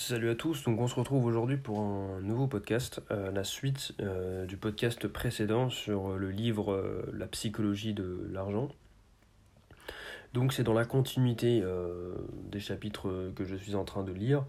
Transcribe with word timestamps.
Salut 0.00 0.30
à 0.30 0.36
tous, 0.36 0.64
on 0.68 0.86
se 0.86 0.94
retrouve 0.94 1.26
aujourd'hui 1.26 1.56
pour 1.56 1.80
un 1.80 2.20
nouveau 2.20 2.46
podcast, 2.46 3.02
euh, 3.10 3.32
la 3.32 3.42
suite 3.42 3.94
euh, 4.00 4.46
du 4.46 4.56
podcast 4.56 5.08
précédent 5.08 5.70
sur 5.70 6.16
le 6.16 6.30
livre 6.30 6.72
euh, 6.72 7.02
La 7.12 7.26
psychologie 7.26 7.94
de 7.94 8.28
l'argent. 8.32 8.68
Donc 10.34 10.52
c'est 10.52 10.62
dans 10.62 10.72
la 10.72 10.84
continuité 10.84 11.64
des 12.44 12.60
chapitres 12.60 13.32
que 13.34 13.44
je 13.44 13.56
suis 13.56 13.74
en 13.74 13.84
train 13.84 14.04
de 14.04 14.12
lire 14.12 14.44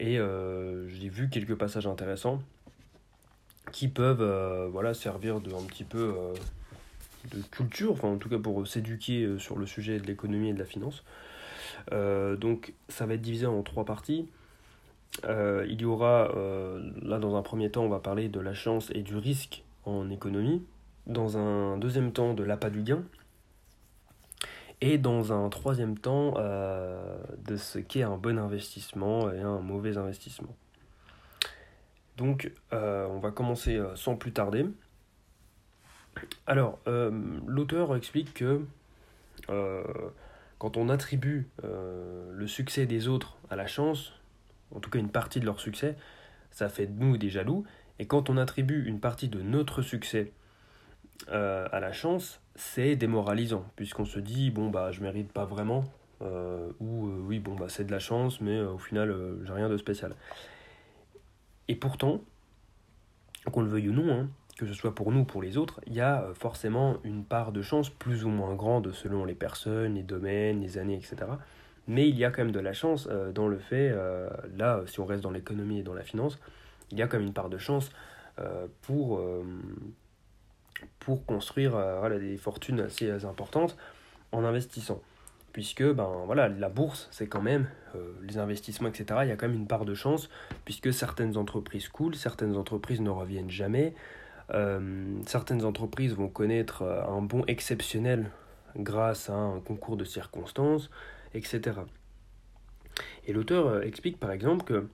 et 0.00 0.16
j'ai 0.16 1.08
vu 1.08 1.28
quelques 1.30 1.54
passages 1.54 1.86
intéressants 1.86 2.42
qui 3.70 3.86
peuvent 3.86 4.68
voilà, 4.72 4.94
servir 4.94 5.40
de 5.40 5.54
un 5.54 5.64
petit 5.64 5.84
peu 5.84 6.12
de 7.30 7.40
culture, 7.52 8.04
en 8.04 8.16
tout 8.16 8.28
cas 8.28 8.38
pour 8.38 8.66
s'éduquer 8.66 9.38
sur 9.38 9.56
le 9.56 9.66
sujet 9.66 10.00
de 10.00 10.06
l'économie 10.06 10.48
et 10.48 10.54
de 10.54 10.58
la 10.58 10.64
finance. 10.64 11.04
donc 11.92 12.72
ça 12.88 13.06
va 13.06 13.14
être 13.14 13.22
divisé 13.22 13.46
en 13.46 13.62
trois 13.62 13.84
parties. 13.84 14.26
Euh, 15.24 15.66
il 15.68 15.80
y 15.80 15.84
aura, 15.84 16.34
euh, 16.36 16.90
là 17.02 17.18
dans 17.18 17.36
un 17.36 17.42
premier 17.42 17.70
temps, 17.70 17.84
on 17.84 17.88
va 17.88 18.00
parler 18.00 18.28
de 18.28 18.40
la 18.40 18.54
chance 18.54 18.90
et 18.94 19.02
du 19.02 19.16
risque 19.16 19.64
en 19.84 20.10
économie. 20.10 20.64
Dans 21.06 21.36
un 21.36 21.76
deuxième 21.78 22.12
temps, 22.12 22.34
de 22.34 22.42
l'appât 22.42 22.70
du 22.70 22.82
gain. 22.82 23.02
Et 24.80 24.98
dans 24.98 25.32
un 25.32 25.48
troisième 25.48 25.96
temps, 25.96 26.34
euh, 26.38 27.16
de 27.46 27.56
ce 27.56 27.78
qu'est 27.78 28.02
un 28.02 28.16
bon 28.16 28.38
investissement 28.38 29.30
et 29.30 29.40
un 29.40 29.60
mauvais 29.60 29.96
investissement. 29.96 30.54
Donc, 32.16 32.52
on 32.70 33.18
va 33.20 33.30
commencer 33.30 33.80
sans 33.94 34.16
plus 34.16 34.32
tarder. 34.32 34.66
Alors, 36.46 36.78
l'auteur 37.46 37.96
explique 37.96 38.34
que 38.34 38.60
quand 39.46 40.76
on 40.76 40.88
attribue 40.88 41.48
le 41.62 42.46
succès 42.46 42.86
des 42.86 43.08
autres 43.08 43.38
à 43.50 43.56
la 43.56 43.66
chance, 43.66 44.12
en 44.74 44.80
tout 44.80 44.90
cas 44.90 44.98
une 44.98 45.10
partie 45.10 45.40
de 45.40 45.46
leur 45.46 45.60
succès, 45.60 45.96
ça 46.50 46.68
fait 46.68 46.86
de 46.86 46.98
nous 46.98 47.16
des 47.16 47.30
jaloux. 47.30 47.64
Et 47.98 48.06
quand 48.06 48.30
on 48.30 48.36
attribue 48.36 48.86
une 48.86 49.00
partie 49.00 49.28
de 49.28 49.40
notre 49.42 49.82
succès 49.82 50.32
euh, 51.28 51.68
à 51.72 51.80
la 51.80 51.92
chance, 51.92 52.40
c'est 52.54 52.96
démoralisant, 52.96 53.64
puisqu'on 53.76 54.04
se 54.04 54.18
dit, 54.18 54.50
bon, 54.50 54.70
bah, 54.70 54.90
je 54.90 55.00
mérite 55.02 55.32
pas 55.32 55.44
vraiment, 55.44 55.84
euh, 56.20 56.70
ou 56.80 57.06
euh, 57.06 57.20
oui, 57.26 57.38
bon, 57.38 57.54
bah, 57.54 57.66
c'est 57.68 57.84
de 57.84 57.92
la 57.92 57.98
chance, 57.98 58.40
mais 58.40 58.60
au 58.60 58.78
final, 58.78 59.14
j'ai 59.44 59.52
rien 59.52 59.68
de 59.68 59.76
spécial. 59.76 60.14
Et 61.68 61.76
pourtant, 61.76 62.20
qu'on 63.50 63.62
le 63.62 63.68
veuille 63.68 63.88
ou 63.88 63.92
non, 63.92 64.12
hein, 64.12 64.28
que 64.58 64.66
ce 64.66 64.74
soit 64.74 64.94
pour 64.94 65.12
nous 65.12 65.20
ou 65.20 65.24
pour 65.24 65.42
les 65.42 65.56
autres, 65.56 65.80
il 65.86 65.94
y 65.94 66.00
a 66.00 66.28
forcément 66.34 66.98
une 67.04 67.24
part 67.24 67.52
de 67.52 67.62
chance 67.62 67.88
plus 67.88 68.24
ou 68.24 68.28
moins 68.28 68.54
grande 68.54 68.92
selon 68.92 69.24
les 69.24 69.34
personnes, 69.34 69.94
les 69.94 70.02
domaines, 70.02 70.60
les 70.60 70.78
années, 70.78 70.96
etc. 70.96 71.16
Mais 71.88 72.08
il 72.08 72.16
y 72.16 72.24
a 72.24 72.30
quand 72.30 72.42
même 72.42 72.52
de 72.52 72.60
la 72.60 72.72
chance 72.72 73.08
euh, 73.10 73.32
dans 73.32 73.48
le 73.48 73.58
fait, 73.58 73.90
euh, 73.92 74.28
là, 74.56 74.82
si 74.86 75.00
on 75.00 75.04
reste 75.04 75.22
dans 75.22 75.30
l'économie 75.30 75.80
et 75.80 75.82
dans 75.82 75.94
la 75.94 76.02
finance, 76.02 76.38
il 76.90 76.98
y 76.98 77.02
a 77.02 77.08
quand 77.08 77.18
même 77.18 77.26
une 77.26 77.32
part 77.32 77.48
de 77.48 77.58
chance 77.58 77.90
euh, 78.38 78.66
pour, 78.82 79.22
pour 81.00 81.24
construire 81.26 81.72
voilà, 81.72 82.18
des 82.18 82.36
fortunes 82.36 82.80
assez 82.80 83.10
importantes 83.24 83.76
en 84.30 84.44
investissant. 84.44 85.00
Puisque 85.52 85.82
ben, 85.82 86.08
voilà, 86.26 86.48
la 86.48 86.68
bourse, 86.68 87.08
c'est 87.10 87.26
quand 87.26 87.42
même 87.42 87.66
les 88.22 88.38
investissements, 88.38 88.88
etc. 88.88 89.20
Il 89.22 89.28
y 89.28 89.32
a 89.32 89.36
quand 89.36 89.48
même 89.48 89.56
une 89.56 89.66
part 89.66 89.84
de 89.84 89.94
chance, 89.94 90.30
puisque 90.64 90.92
certaines 90.92 91.36
entreprises 91.36 91.88
coulent, 91.88 92.14
certaines 92.14 92.56
entreprises 92.56 93.00
ne 93.00 93.10
reviennent 93.10 93.50
jamais. 93.50 93.94
certaines 95.26 95.64
entreprises 95.64 96.14
vont 96.14 96.28
connaître 96.28 96.82
un 96.82 97.22
bond 97.22 97.44
exceptionnel 97.48 98.30
grâce 98.76 99.30
à 99.30 99.34
un 99.34 99.60
concours 99.60 99.96
de 99.96 100.04
circonstances 100.04 100.90
etc. 101.34 101.80
Et 103.26 103.32
l'auteur 103.32 103.66
euh, 103.66 103.80
explique 103.82 104.18
par 104.18 104.30
exemple 104.30 104.64
que 104.64 104.88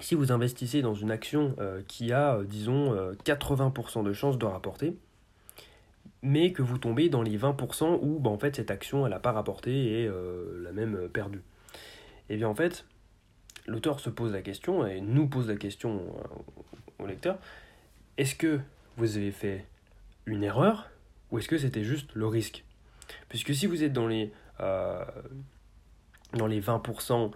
si 0.00 0.14
vous 0.14 0.32
investissez 0.32 0.82
dans 0.82 0.94
une 0.94 1.10
action 1.10 1.54
euh, 1.58 1.82
qui 1.86 2.12
a, 2.12 2.36
euh, 2.36 2.44
disons, 2.44 2.94
80% 3.24 4.04
de 4.04 4.12
chances 4.12 4.38
de 4.38 4.46
rapporter, 4.46 4.96
mais 6.22 6.52
que 6.52 6.62
vous 6.62 6.78
tombez 6.78 7.08
dans 7.08 7.22
les 7.22 7.38
20% 7.38 7.98
où 8.02 8.18
bah, 8.18 8.30
en 8.30 8.38
fait 8.38 8.56
cette 8.56 8.70
action 8.70 9.06
elle 9.06 9.12
n'a 9.12 9.18
pas 9.18 9.32
rapporté 9.32 10.02
et 10.02 10.08
l'a 10.08 10.72
même 10.72 11.08
perdu. 11.08 11.38
Et 12.28 12.34
eh 12.34 12.36
bien 12.36 12.48
en 12.48 12.54
fait, 12.54 12.84
l'auteur 13.66 13.98
se 13.98 14.10
pose 14.10 14.32
la 14.32 14.42
question 14.42 14.86
et 14.86 15.00
nous 15.00 15.26
pose 15.28 15.48
la 15.48 15.56
question 15.56 16.02
au 16.98 17.06
lecteur 17.06 17.38
est-ce 18.20 18.34
que 18.34 18.60
vous 18.98 19.16
avez 19.16 19.30
fait 19.30 19.64
une 20.26 20.44
erreur 20.44 20.90
ou 21.30 21.38
est-ce 21.38 21.48
que 21.48 21.56
c'était 21.56 21.84
juste 21.84 22.14
le 22.14 22.26
risque? 22.26 22.64
Puisque 23.30 23.54
si 23.54 23.64
vous 23.64 23.82
êtes 23.82 23.94
dans 23.94 24.06
les 24.06 24.30
dans 24.60 26.46
les 26.46 26.60
20% 26.60 27.30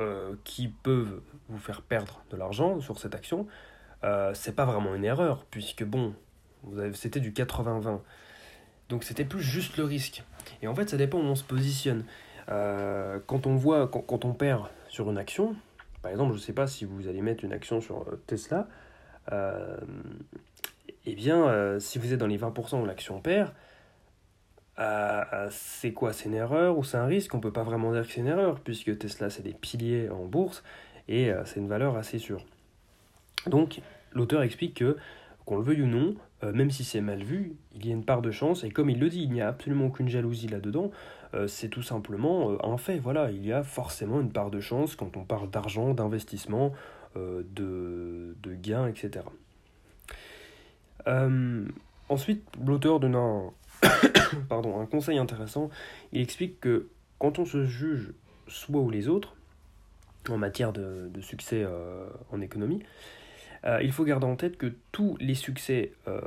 euh, 0.00 0.34
qui 0.44 0.68
peuvent 0.68 1.20
vous 1.48 1.58
faire 1.58 1.82
perdre 1.82 2.24
de 2.30 2.36
l'argent 2.36 2.80
sur 2.80 2.98
cette 2.98 3.14
action, 3.14 3.46
euh, 4.02 4.32
c'est 4.34 4.54
pas 4.54 4.64
vraiment 4.64 4.94
une 4.94 5.04
erreur, 5.04 5.44
puisque 5.50 5.84
bon, 5.84 6.14
c'était 6.94 7.20
du 7.20 7.32
80-20. 7.32 8.00
Donc 8.88 9.04
c'était 9.04 9.24
plus 9.24 9.40
juste 9.40 9.76
le 9.76 9.84
risque. 9.84 10.24
Et 10.62 10.68
en 10.68 10.74
fait, 10.74 10.90
ça 10.90 10.96
dépend 10.96 11.18
où 11.18 11.22
on 11.22 11.36
se 11.36 11.44
positionne. 11.44 12.04
quand 12.46 13.46
on 13.46 13.56
voit, 13.56 13.88
quand, 13.88 14.24
on 14.24 14.34
perd 14.34 14.68
sur 14.88 15.10
une 15.10 15.18
action, 15.18 15.56
par 16.02 16.10
exemple, 16.10 16.34
je 16.34 16.38
sais 16.38 16.52
pas 16.52 16.66
si 16.66 16.84
vous 16.84 17.08
allez 17.08 17.22
mettre 17.22 17.44
une 17.44 17.52
action 17.52 17.80
sur 17.80 18.04
Tesla, 18.26 18.68
eh 19.30 21.14
bien, 21.14 21.78
si 21.80 21.98
vous 21.98 22.12
êtes 22.12 22.18
dans 22.18 22.26
les 22.26 22.38
20% 22.38 22.82
où 22.82 22.84
l'action 22.84 23.20
perd, 23.20 23.52
c'est 25.50 25.92
quoi 25.92 26.12
C'est 26.12 26.26
une 26.26 26.34
erreur 26.34 26.78
ou 26.78 26.84
c'est 26.84 26.96
un 26.96 27.06
risque? 27.06 27.34
On 27.34 27.40
peut 27.40 27.52
pas 27.52 27.62
vraiment 27.62 27.92
dire 27.92 28.06
que 28.06 28.12
c'est 28.12 28.20
une 28.20 28.26
erreur, 28.26 28.60
puisque 28.60 28.96
Tesla, 28.98 29.30
c'est 29.30 29.42
des 29.42 29.54
piliers 29.54 30.08
en 30.10 30.24
bourse 30.24 30.62
et 31.08 31.30
euh, 31.30 31.44
c'est 31.44 31.60
une 31.60 31.68
valeur 31.68 31.96
assez 31.96 32.18
sûre. 32.18 32.44
Donc, 33.46 33.80
l'auteur 34.12 34.42
explique 34.42 34.74
que, 34.74 34.96
qu'on 35.44 35.58
le 35.58 35.62
veuille 35.62 35.82
ou 35.82 35.86
non, 35.86 36.14
euh, 36.42 36.52
même 36.52 36.70
si 36.70 36.84
c'est 36.84 37.00
mal 37.00 37.22
vu, 37.22 37.56
il 37.74 37.86
y 37.86 37.90
a 37.90 37.92
une 37.92 38.04
part 38.04 38.22
de 38.22 38.30
chance, 38.30 38.64
et 38.64 38.70
comme 38.70 38.90
il 38.90 38.98
le 38.98 39.08
dit, 39.08 39.22
il 39.22 39.30
n'y 39.30 39.42
a 39.42 39.48
absolument 39.48 39.86
aucune 39.86 40.08
jalousie 40.08 40.48
là-dedans, 40.48 40.90
euh, 41.34 41.46
c'est 41.46 41.68
tout 41.68 41.82
simplement 41.82 42.56
un 42.64 42.78
fait. 42.78 42.98
Voilà, 42.98 43.30
il 43.30 43.44
y 43.44 43.52
a 43.52 43.62
forcément 43.62 44.20
une 44.20 44.32
part 44.32 44.50
de 44.50 44.60
chance 44.60 44.96
quand 44.96 45.16
on 45.16 45.24
parle 45.24 45.50
d'argent, 45.50 45.94
d'investissement, 45.94 46.72
de, 47.16 48.34
de 48.42 48.54
gains, 48.54 48.88
etc. 48.88 49.24
ensuite, 52.08 52.42
l'auteur 52.66 52.98
donne 52.98 53.14
un, 53.14 53.52
pardon, 54.48 54.80
un 54.80 54.86
conseil 54.86 55.18
intéressant. 55.18 55.70
Il 56.12 56.20
explique 56.20 56.60
que 56.60 56.88
quand 57.18 57.38
on 57.38 57.44
se 57.44 57.64
juge 57.64 58.12
soi 58.48 58.80
ou 58.80 58.90
les 58.90 59.08
autres, 59.08 59.34
en 60.30 60.38
matière 60.38 60.72
de, 60.72 61.10
succès 61.20 61.62
euh, 61.64 62.06
en 62.32 62.40
économie, 62.40 62.82
euh, 63.64 63.80
il 63.82 63.92
faut 63.92 64.04
garder 64.04 64.26
en 64.26 64.36
tête 64.36 64.56
que 64.56 64.72
tous 64.92 65.16
les 65.20 65.34
succès 65.34 65.92
euh, 66.08 66.20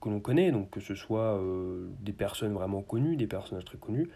que 0.00 0.08
l'on 0.08 0.20
connaît, 0.20 0.52
donc 0.52 0.70
que 0.70 0.80
ce 0.80 0.94
soit 0.94 1.40
des 2.00 2.12
personnes 2.12 2.52
vraiment 2.52 2.82
connues, 2.82 3.16
des 3.16 3.26
personnages 3.26 3.64
très 3.64 3.78
connus, 3.78 4.08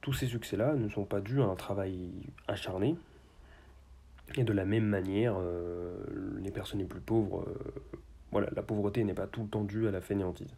tous 0.00 0.12
ces 0.12 0.26
succès-là 0.26 0.74
ne 0.74 0.88
sont 0.88 1.04
pas 1.04 1.20
dus 1.20 1.42
à 1.42 1.46
un 1.46 1.56
travail 1.56 2.10
acharné. 2.46 2.96
Et 4.36 4.44
de 4.44 4.52
la 4.52 4.64
même 4.64 4.86
manière, 4.86 5.36
les 6.40 6.50
personnes 6.50 6.80
les 6.80 6.86
plus 6.86 7.00
pauvres, 7.00 7.46
voilà, 8.30 8.48
la 8.54 8.62
pauvreté 8.62 9.02
n'est 9.02 9.14
pas 9.14 9.26
tout 9.26 9.42
le 9.42 9.48
temps 9.48 9.64
due 9.64 9.88
à 9.88 9.90
la 9.90 10.00
fainéantise. 10.00 10.54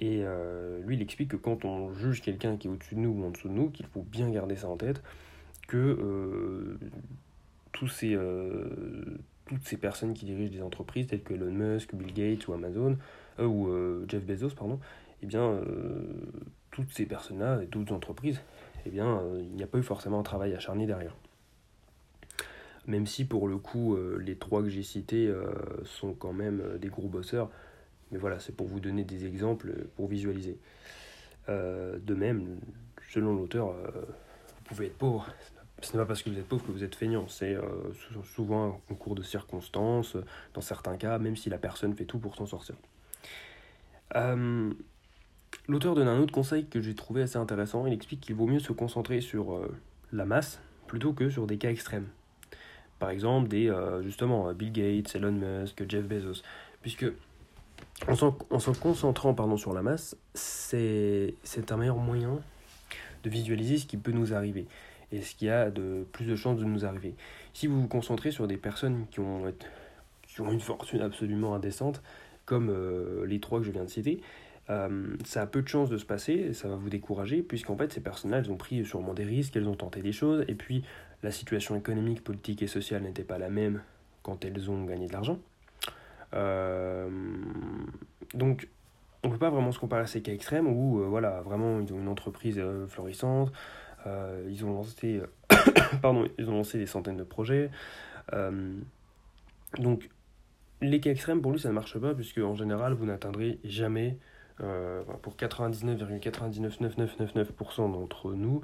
Et 0.00 0.22
euh, 0.24 0.80
lui, 0.82 0.96
il 0.96 1.02
explique 1.02 1.30
que 1.30 1.36
quand 1.36 1.64
on 1.64 1.92
juge 1.92 2.22
quelqu'un 2.22 2.56
qui 2.56 2.68
est 2.68 2.70
au-dessus 2.70 2.94
de 2.94 3.00
nous 3.00 3.10
ou 3.10 3.24
en 3.24 3.30
dessous 3.30 3.48
de 3.48 3.54
nous, 3.54 3.70
qu'il 3.70 3.86
faut 3.86 4.02
bien 4.02 4.30
garder 4.30 4.56
ça 4.56 4.68
en 4.68 4.76
tête, 4.76 5.02
que 5.68 5.76
euh, 5.76 6.78
tous 7.72 7.88
ces, 7.88 8.14
euh, 8.14 9.18
toutes 9.46 9.64
ces 9.64 9.76
personnes 9.76 10.14
qui 10.14 10.24
dirigent 10.24 10.52
des 10.52 10.62
entreprises 10.62 11.06
telles 11.06 11.22
que 11.22 11.34
Elon 11.34 11.52
Musk, 11.52 11.94
Bill 11.94 12.12
Gates 12.12 12.48
ou 12.48 12.52
Amazon, 12.52 12.96
ou 13.38 13.68
Jeff 14.08 14.24
Bezos, 14.24 14.50
pardon, 14.50 14.78
eh 15.22 15.26
bien, 15.26 15.58
toutes 16.70 16.90
ces 16.90 17.06
personnes-là 17.06 17.62
et 17.62 17.66
d'autres 17.66 17.94
entreprises, 17.94 18.40
eh 18.84 18.90
bien, 18.90 19.22
il 19.38 19.54
n'y 19.56 19.62
a 19.62 19.66
pas 19.66 19.78
eu 19.78 19.82
forcément 19.82 20.20
un 20.20 20.22
travail 20.22 20.54
acharné 20.54 20.86
derrière. 20.86 21.16
Même 22.86 23.06
si 23.06 23.24
pour 23.24 23.48
le 23.48 23.56
coup, 23.56 23.96
les 24.18 24.36
trois 24.36 24.62
que 24.62 24.68
j'ai 24.68 24.82
cités 24.82 25.32
sont 25.84 26.12
quand 26.12 26.34
même 26.34 26.62
des 26.78 26.88
gros 26.88 27.08
bosseurs, 27.08 27.50
mais 28.12 28.18
voilà, 28.18 28.38
c'est 28.38 28.54
pour 28.54 28.66
vous 28.68 28.78
donner 28.78 29.04
des 29.04 29.24
exemples, 29.24 29.72
pour 29.96 30.06
visualiser. 30.06 30.58
Euh, 31.48 31.98
de 31.98 32.14
même, 32.14 32.60
selon 33.10 33.34
l'auteur, 33.34 33.70
euh, 33.70 33.90
vous 34.02 34.64
pouvez 34.64 34.86
être 34.86 34.98
pauvre. 34.98 35.26
Ce 35.80 35.92
n'est 35.92 36.02
pas 36.02 36.06
parce 36.06 36.22
que 36.22 36.30
vous 36.30 36.38
êtes 36.38 36.46
pauvre 36.46 36.64
que 36.64 36.70
vous 36.70 36.84
êtes 36.84 36.94
feignant. 36.94 37.26
C'est 37.26 37.54
euh, 37.54 37.64
souvent 38.34 38.68
un 38.68 38.76
concours 38.88 39.14
de 39.14 39.22
circonstances, 39.22 40.16
dans 40.54 40.60
certains 40.60 40.96
cas, 40.96 41.18
même 41.18 41.36
si 41.36 41.50
la 41.50 41.58
personne 41.58 41.94
fait 41.94 42.04
tout 42.04 42.18
pour 42.18 42.36
s'en 42.36 42.46
sortir. 42.46 42.76
L'auteur 45.68 45.94
donne 45.94 46.08
un 46.08 46.18
autre 46.18 46.32
conseil 46.32 46.66
que 46.66 46.80
j'ai 46.82 46.94
trouvé 46.94 47.22
assez 47.22 47.38
intéressant. 47.38 47.86
Il 47.86 47.94
explique 47.94 48.20
qu'il 48.20 48.34
vaut 48.34 48.46
mieux 48.46 48.58
se 48.58 48.72
concentrer 48.72 49.22
sur 49.22 49.66
la 50.12 50.26
masse 50.26 50.60
plutôt 50.86 51.14
que 51.14 51.30
sur 51.30 51.46
des 51.46 51.56
cas 51.56 51.70
extrêmes. 51.70 52.08
Par 52.98 53.08
exemple, 53.08 53.48
des, 53.48 53.74
justement, 54.02 54.52
Bill 54.52 54.72
Gates, 54.72 55.14
Elon 55.14 55.32
Musk, 55.32 55.84
Jeff 55.88 56.04
Bezos. 56.04 56.42
Puisque 56.82 57.06
en 58.08 58.58
se 58.58 58.70
concentrant 58.70 59.34
pardon, 59.34 59.56
sur 59.56 59.72
la 59.72 59.82
masse, 59.82 60.16
c'est 60.34 61.34
un 61.70 61.76
meilleur 61.76 61.96
moyen 61.96 62.40
de 63.22 63.30
visualiser 63.30 63.78
ce 63.78 63.86
qui 63.86 63.96
peut 63.96 64.12
nous 64.12 64.34
arriver. 64.34 64.66
et 65.12 65.20
ce 65.20 65.34
qui 65.34 65.48
a 65.48 65.70
de 65.70 66.06
plus 66.12 66.24
de 66.24 66.34
chances 66.36 66.58
de 66.58 66.64
nous 66.64 66.84
arriver. 66.86 67.14
Si 67.52 67.66
vous 67.66 67.82
vous 67.82 67.88
concentrez 67.88 68.30
sur 68.30 68.46
des 68.46 68.56
personnes 68.56 69.06
qui 69.10 69.20
ont, 69.20 69.44
une 70.38 70.60
fortune 70.60 71.02
absolument 71.02 71.54
indécente, 71.54 72.02
comme 72.46 72.70
euh, 72.70 73.26
les 73.26 73.38
trois 73.38 73.60
que 73.60 73.66
je 73.66 73.70
viens 73.70 73.84
de 73.84 73.90
citer, 73.90 74.22
euh, 74.70 75.16
ça 75.24 75.42
a 75.42 75.46
peu 75.46 75.60
de 75.60 75.68
chances 75.68 75.90
de 75.90 75.98
se 75.98 76.06
passer, 76.06 76.54
ça 76.54 76.68
va 76.68 76.76
vous 76.76 76.88
décourager, 76.88 77.42
puisqu'en 77.42 77.76
fait 77.76 77.92
ces 77.92 78.00
personnes-là, 78.00 78.38
elles 78.38 78.50
ont 78.50 78.56
pris 78.56 78.84
sûrement 78.84 79.12
des 79.12 79.24
risques, 79.24 79.54
elles 79.56 79.68
ont 79.68 79.76
tenté 79.76 80.00
des 80.00 80.12
choses, 80.12 80.44
et 80.48 80.54
puis 80.54 80.82
la 81.22 81.30
situation 81.30 81.76
économique, 81.76 82.24
politique 82.24 82.62
et 82.62 82.66
sociale 82.66 83.02
n'était 83.02 83.24
pas 83.24 83.38
la 83.38 83.50
même 83.50 83.82
quand 84.22 84.44
elles 84.44 84.70
ont 84.70 84.84
gagné 84.84 85.08
de 85.08 85.12
l'argent. 85.12 85.38
Euh, 86.34 87.08
donc 88.34 88.68
on 89.22 89.28
ne 89.28 89.32
peut 89.32 89.38
pas 89.38 89.50
vraiment 89.50 89.72
se 89.72 89.78
comparer 89.78 90.02
à 90.02 90.06
ces 90.06 90.22
cas 90.22 90.32
extrêmes 90.32 90.66
où 90.66 91.02
voilà, 91.08 91.42
vraiment 91.42 91.80
ils 91.80 91.92
ont 91.92 91.98
une 91.98 92.08
entreprise 92.08 92.60
florissante, 92.88 93.52
ils 94.06 94.64
ont 94.64 94.72
lancé 94.72 95.20
pardon, 96.02 96.26
ils 96.38 96.48
ont 96.48 96.54
lancé 96.54 96.78
des 96.78 96.86
centaines 96.86 97.18
de 97.18 97.24
projets. 97.24 97.70
donc 99.78 100.08
les 100.82 101.00
cas 101.00 101.10
extrêmes, 101.10 101.40
pour 101.40 101.52
lui, 101.52 101.60
ça 101.60 101.68
ne 101.68 101.74
marche 101.74 101.98
pas, 101.98 102.14
puisque 102.14 102.38
en 102.38 102.54
général, 102.54 102.94
vous 102.94 103.04
n'atteindrez 103.06 103.58
jamais, 103.64 104.18
euh, 104.62 105.02
pour 105.22 105.34
99,99999% 105.36 107.92
d'entre 107.92 108.34
nous, 108.34 108.60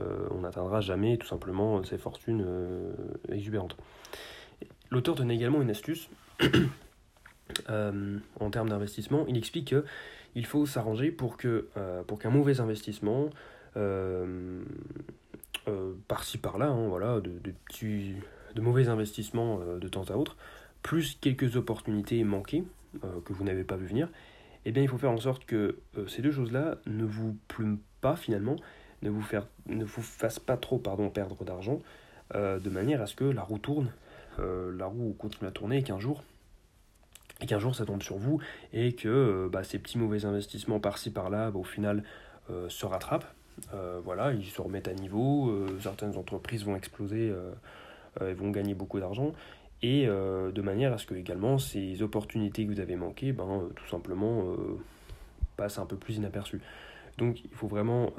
euh, 0.00 0.28
on 0.32 0.40
n'atteindra 0.40 0.80
jamais 0.80 1.16
tout 1.16 1.26
simplement 1.26 1.82
ces 1.84 1.96
fortunes 1.98 2.42
euh, 2.44 2.92
exubérantes. 3.28 3.76
L'auteur 4.90 5.14
donne 5.14 5.30
également 5.30 5.62
une 5.62 5.70
astuce 5.70 6.10
en 7.68 8.50
termes 8.50 8.68
d'investissement. 8.68 9.24
Il 9.28 9.36
explique 9.36 9.74
qu'il 10.34 10.46
faut 10.46 10.66
s'arranger 10.66 11.10
pour 11.10 11.36
que 11.36 11.68
pour 12.06 12.18
qu'un 12.18 12.30
mauvais 12.30 12.60
investissement, 12.60 13.30
par-ci 16.08 16.38
par-là, 16.38 16.68
hein, 16.68 16.88
voilà, 16.88 17.20
de, 17.20 17.30
de, 17.30 17.52
petits, 17.66 18.14
de 18.54 18.60
mauvais 18.60 18.88
investissements 18.88 19.60
de 19.80 19.88
temps 19.88 20.04
à 20.10 20.14
autre, 20.14 20.36
plus 20.82 21.16
quelques 21.20 21.56
opportunités 21.56 22.24
manquées 22.24 22.64
euh, 23.04 23.20
que 23.24 23.32
vous 23.32 23.44
n'avez 23.44 23.64
pas 23.64 23.76
vu 23.76 23.86
venir, 23.86 24.08
eh 24.64 24.72
bien 24.72 24.82
il 24.82 24.88
faut 24.88 24.98
faire 24.98 25.12
en 25.12 25.18
sorte 25.18 25.44
que 25.44 25.78
euh, 25.96 26.06
ces 26.08 26.22
deux 26.22 26.32
choses-là 26.32 26.78
ne 26.86 27.04
vous 27.04 27.36
plument 27.48 27.78
pas 28.00 28.16
finalement, 28.16 28.56
ne 29.02 29.10
vous, 29.10 29.22
faire, 29.22 29.46
ne 29.66 29.84
vous 29.84 30.02
fassent 30.02 30.40
pas 30.40 30.56
trop 30.56 30.78
pardon, 30.78 31.08
perdre 31.08 31.44
d'argent, 31.44 31.80
euh, 32.34 32.58
de 32.58 32.70
manière 32.70 33.00
à 33.00 33.06
ce 33.06 33.14
que 33.14 33.24
la 33.24 33.42
roue 33.42 33.58
tourne, 33.58 33.92
la 34.38 34.86
roue 34.86 35.14
continue 35.18 35.48
à 35.48 35.50
tourner 35.50 35.78
et 35.78 35.82
qu'un 35.82 35.98
jour, 35.98 36.24
et 37.40 37.46
qu'un 37.46 37.58
jour 37.58 37.74
ça 37.74 37.84
tombe 37.84 38.02
sur 38.02 38.16
vous 38.16 38.40
et 38.72 38.92
que 38.92 39.48
bah, 39.50 39.64
ces 39.64 39.78
petits 39.78 39.98
mauvais 39.98 40.24
investissements 40.24 40.80
par-ci 40.80 41.10
par-là, 41.10 41.50
bah, 41.50 41.58
au 41.58 41.64
final, 41.64 42.02
se 42.68 42.84
rattrapent. 42.84 43.32
voilà, 44.04 44.32
ils 44.32 44.46
se 44.46 44.60
remettent 44.60 44.88
à 44.88 44.94
niveau, 44.94 45.54
certaines 45.80 46.16
entreprises 46.16 46.64
vont 46.64 46.76
exploser 46.76 47.32
et 48.20 48.34
vont 48.34 48.50
gagner 48.50 48.74
beaucoup 48.74 48.98
d'argent 48.98 49.32
et 49.82 50.06
euh, 50.06 50.50
de 50.52 50.62
manière 50.62 50.92
à 50.92 50.98
ce 50.98 51.06
que 51.06 51.14
également 51.14 51.58
ces 51.58 52.02
opportunités 52.02 52.66
que 52.66 52.70
vous 52.70 52.80
avez 52.80 52.96
manquées, 52.96 53.32
ben, 53.32 53.48
euh, 53.48 53.68
tout 53.74 53.86
simplement 53.88 54.42
euh, 54.42 54.78
passent 55.56 55.78
un 55.78 55.86
peu 55.86 55.96
plus 55.96 56.16
inaperçues. 56.16 56.60
Donc 57.18 57.44
il 57.44 57.50
faut 57.50 57.66
vraiment, 57.66 58.12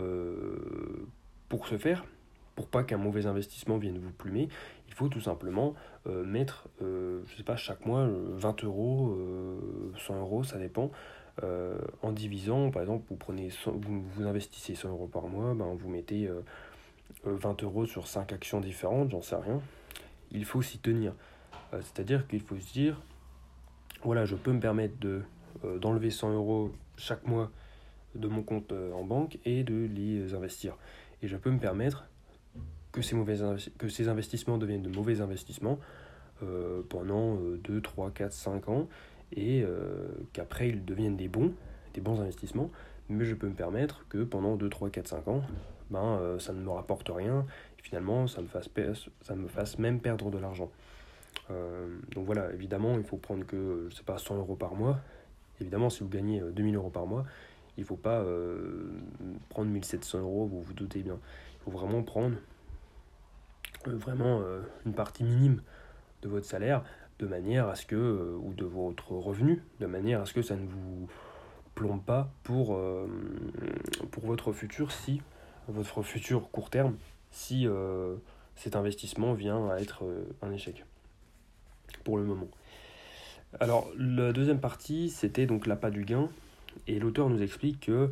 pour 1.49 1.67
ce 1.67 1.77
faire, 1.79 2.05
pour 2.61 2.69
pas 2.69 2.83
qu'un 2.83 2.97
mauvais 2.97 3.25
investissement 3.25 3.79
vienne 3.79 3.97
vous 3.97 4.11
plumer, 4.11 4.49
il 4.87 4.93
faut 4.93 5.07
tout 5.07 5.21
simplement 5.21 5.73
mettre, 6.05 6.67
je 6.79 7.35
sais 7.35 7.43
pas, 7.43 7.55
chaque 7.55 7.85
mois 7.87 8.07
20 8.07 8.63
euros, 8.65 9.17
100 9.97 10.19
euros, 10.19 10.43
ça 10.43 10.59
dépend, 10.59 10.91
en 11.41 12.11
divisant, 12.11 12.69
par 12.69 12.83
exemple, 12.83 13.05
vous, 13.09 13.15
prenez 13.15 13.49
vous, 13.65 14.01
vous, 14.01 14.27
investissez 14.27 14.75
100 14.75 14.89
euros 14.89 15.07
par 15.07 15.27
mois, 15.27 15.55
ben, 15.55 15.73
vous 15.75 15.89
mettez 15.89 16.29
20 17.23 17.63
euros 17.63 17.85
sur 17.85 18.07
5 18.07 18.31
actions 18.33 18.59
différentes, 18.59 19.11
j'en 19.11 19.21
sais 19.21 19.37
rien. 19.37 19.61
Il 20.31 20.45
faut 20.45 20.61
s'y 20.61 20.77
tenir. 20.77 21.13
Euh, 21.73 21.81
c'est-à-dire 21.81 22.27
qu'il 22.27 22.41
faut 22.41 22.57
se 22.57 22.71
dire, 22.73 23.01
voilà, 24.03 24.25
je 24.25 24.35
peux 24.35 24.51
me 24.51 24.59
permettre 24.59 24.97
de, 24.99 25.21
euh, 25.63 25.79
d'enlever 25.79 26.09
100 26.09 26.33
euros 26.33 26.71
chaque 26.97 27.25
mois 27.27 27.51
de 28.15 28.27
mon 28.27 28.43
compte 28.43 28.71
euh, 28.71 28.91
en 28.93 29.03
banque 29.03 29.37
et 29.45 29.63
de 29.63 29.87
les 29.93 30.33
investir. 30.33 30.75
Et 31.21 31.27
je 31.27 31.37
peux 31.37 31.51
me 31.51 31.59
permettre 31.59 32.05
que 32.91 33.01
ces, 33.01 34.07
investissements 34.07 34.57
deviennent 34.57 34.81
de 34.81 34.89
mauvais 34.89 35.21
investissements 35.21 35.79
pendant 36.89 37.35
2, 37.35 37.81
3, 37.81 38.11
4, 38.11 38.33
5 38.33 38.69
ans 38.69 38.87
et 39.35 39.63
qu'après 40.33 40.69
ils 40.69 40.83
deviennent 40.83 41.15
des 41.15 41.27
bons, 41.27 41.53
des 41.93 42.01
bons 42.01 42.19
investissements. 42.19 42.71
Mais 43.09 43.25
je 43.25 43.35
peux 43.35 43.47
me 43.47 43.53
permettre 43.53 44.05
que 44.09 44.23
pendant 44.23 44.55
2, 44.55 44.69
3, 44.69 44.89
4, 44.89 45.07
5 45.07 45.27
ans, 45.27 45.43
ben, 45.91 46.37
ça 46.39 46.51
ne 46.53 46.61
me 46.61 46.69
rapporte 46.69 47.09
rien 47.09 47.45
et 47.77 47.81
finalement 47.83 48.27
ça 48.27 48.41
me 48.41 48.47
fasse, 48.47 48.69
ça 49.21 49.35
me 49.35 49.47
fasse 49.47 49.77
même 49.77 49.99
perdre 49.99 50.31
de 50.31 50.37
l'argent. 50.37 50.71
Euh, 51.51 51.87
donc 52.13 52.25
voilà, 52.25 52.51
évidemment, 52.53 52.97
il 52.97 53.03
faut 53.03 53.17
prendre 53.17 53.45
que, 53.45 53.87
je 53.89 53.95
sais 53.95 54.03
pas, 54.03 54.17
100 54.17 54.37
euros 54.37 54.55
par 54.55 54.75
mois. 54.75 54.99
Évidemment, 55.59 55.89
si 55.89 56.03
vous 56.03 56.09
gagnez 56.09 56.41
2000 56.41 56.75
euh, 56.75 56.77
euros 56.77 56.89
par 56.89 57.05
mois, 57.05 57.25
il 57.77 57.81
ne 57.81 57.85
faut 57.85 57.95
pas 57.95 58.19
euh, 58.21 58.91
prendre 59.49 59.69
1700 59.69 60.19
euros, 60.19 60.45
vous 60.45 60.61
vous 60.61 60.73
doutez 60.73 61.01
bien. 61.01 61.17
Il 61.55 61.63
faut 61.63 61.71
vraiment 61.71 62.03
prendre 62.03 62.35
vraiment 63.87 64.41
une 64.85 64.93
partie 64.93 65.23
minime 65.23 65.61
de 66.21 66.29
votre 66.29 66.45
salaire 66.45 66.83
de 67.19 67.27
manière 67.27 67.67
à 67.67 67.75
ce 67.75 67.85
que, 67.85 68.35
ou 68.41 68.53
de 68.53 68.65
votre 68.65 69.11
revenu, 69.11 69.61
de 69.79 69.85
manière 69.85 70.21
à 70.21 70.25
ce 70.25 70.33
que 70.33 70.41
ça 70.41 70.55
ne 70.55 70.65
vous 70.65 71.07
plombe 71.75 72.03
pas 72.03 72.31
pour, 72.43 72.79
pour 74.11 74.25
votre 74.25 74.51
futur 74.51 74.91
si, 74.91 75.21
votre 75.67 76.01
futur 76.01 76.49
court 76.51 76.69
terme, 76.69 76.95
si 77.29 77.67
cet 78.55 78.75
investissement 78.75 79.33
vient 79.33 79.69
à 79.69 79.79
être 79.79 80.03
un 80.41 80.51
échec 80.51 80.83
pour 82.03 82.17
le 82.17 82.23
moment. 82.23 82.47
Alors, 83.59 83.89
la 83.97 84.31
deuxième 84.31 84.59
partie, 84.59 85.09
c'était 85.09 85.45
donc 85.45 85.67
l'appât 85.67 85.91
du 85.91 86.05
gain, 86.05 86.29
et 86.87 86.99
l'auteur 86.99 87.29
nous 87.29 87.41
explique 87.41 87.81
que 87.81 88.09